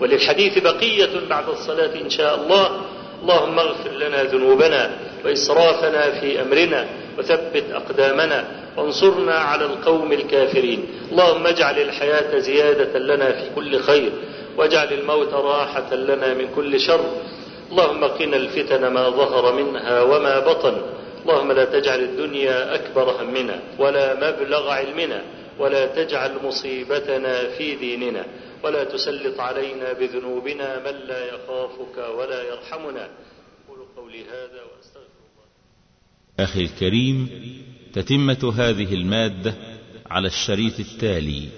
وللحديث 0.00 0.58
بقية 0.58 1.10
بعد 1.30 1.48
الصلاة 1.48 1.94
إن 2.04 2.10
شاء 2.10 2.34
الله. 2.34 2.82
اللهم 3.22 3.58
اغفر 3.58 3.90
لنا 3.90 4.22
ذنوبنا 4.22 4.90
وإسرافنا 5.24 6.20
في 6.20 6.42
أمرنا 6.42 6.86
وثبت 7.18 7.64
أقدامنا. 7.72 8.67
وانصرنا 8.78 9.34
على 9.34 9.64
القوم 9.64 10.12
الكافرين. 10.12 10.86
اللهم 11.10 11.46
اجعل 11.46 11.78
الحياة 11.78 12.38
زيادة 12.38 12.98
لنا 12.98 13.32
في 13.32 13.54
كل 13.54 13.80
خير 13.80 14.12
واجعل 14.56 14.92
الموت 14.92 15.34
راحة 15.34 15.94
لنا 15.94 16.34
من 16.34 16.54
كل 16.54 16.80
شر. 16.80 17.04
اللهم 17.70 18.04
قنا 18.04 18.36
الفتن 18.36 18.86
ما 18.86 19.10
ظهر 19.10 19.52
منها 19.52 20.02
وما 20.02 20.38
بطن. 20.38 20.76
اللهم 21.22 21.52
لا 21.52 21.64
تجعل 21.64 22.00
الدنيا 22.00 22.74
أكبر 22.74 23.22
همنا 23.22 23.60
ولا 23.78 24.14
مبلغ 24.14 24.68
علمنا 24.68 25.22
ولا 25.58 25.86
تجعل 25.86 26.32
مصيبتنا 26.44 27.48
في 27.58 27.74
ديننا. 27.74 28.24
ولا 28.64 28.84
تسلط 28.84 29.40
علينا 29.40 29.92
بذنوبنا 29.92 30.78
من 30.78 30.96
لا 31.08 31.26
يخافك 31.26 31.96
ولا 32.18 32.42
يرحمنا. 32.42 33.08
قولوا 33.68 33.86
قولي 33.96 34.22
هذا 34.24 34.60
وأستغفر 34.68 35.22
الله. 35.28 35.46
أخي 36.40 36.60
الكريم 36.60 37.28
تتمة 38.02 38.52
هذه 38.56 38.94
المادة 38.94 39.54
على 40.10 40.28
الشريط 40.28 40.80
التالي. 40.80 41.48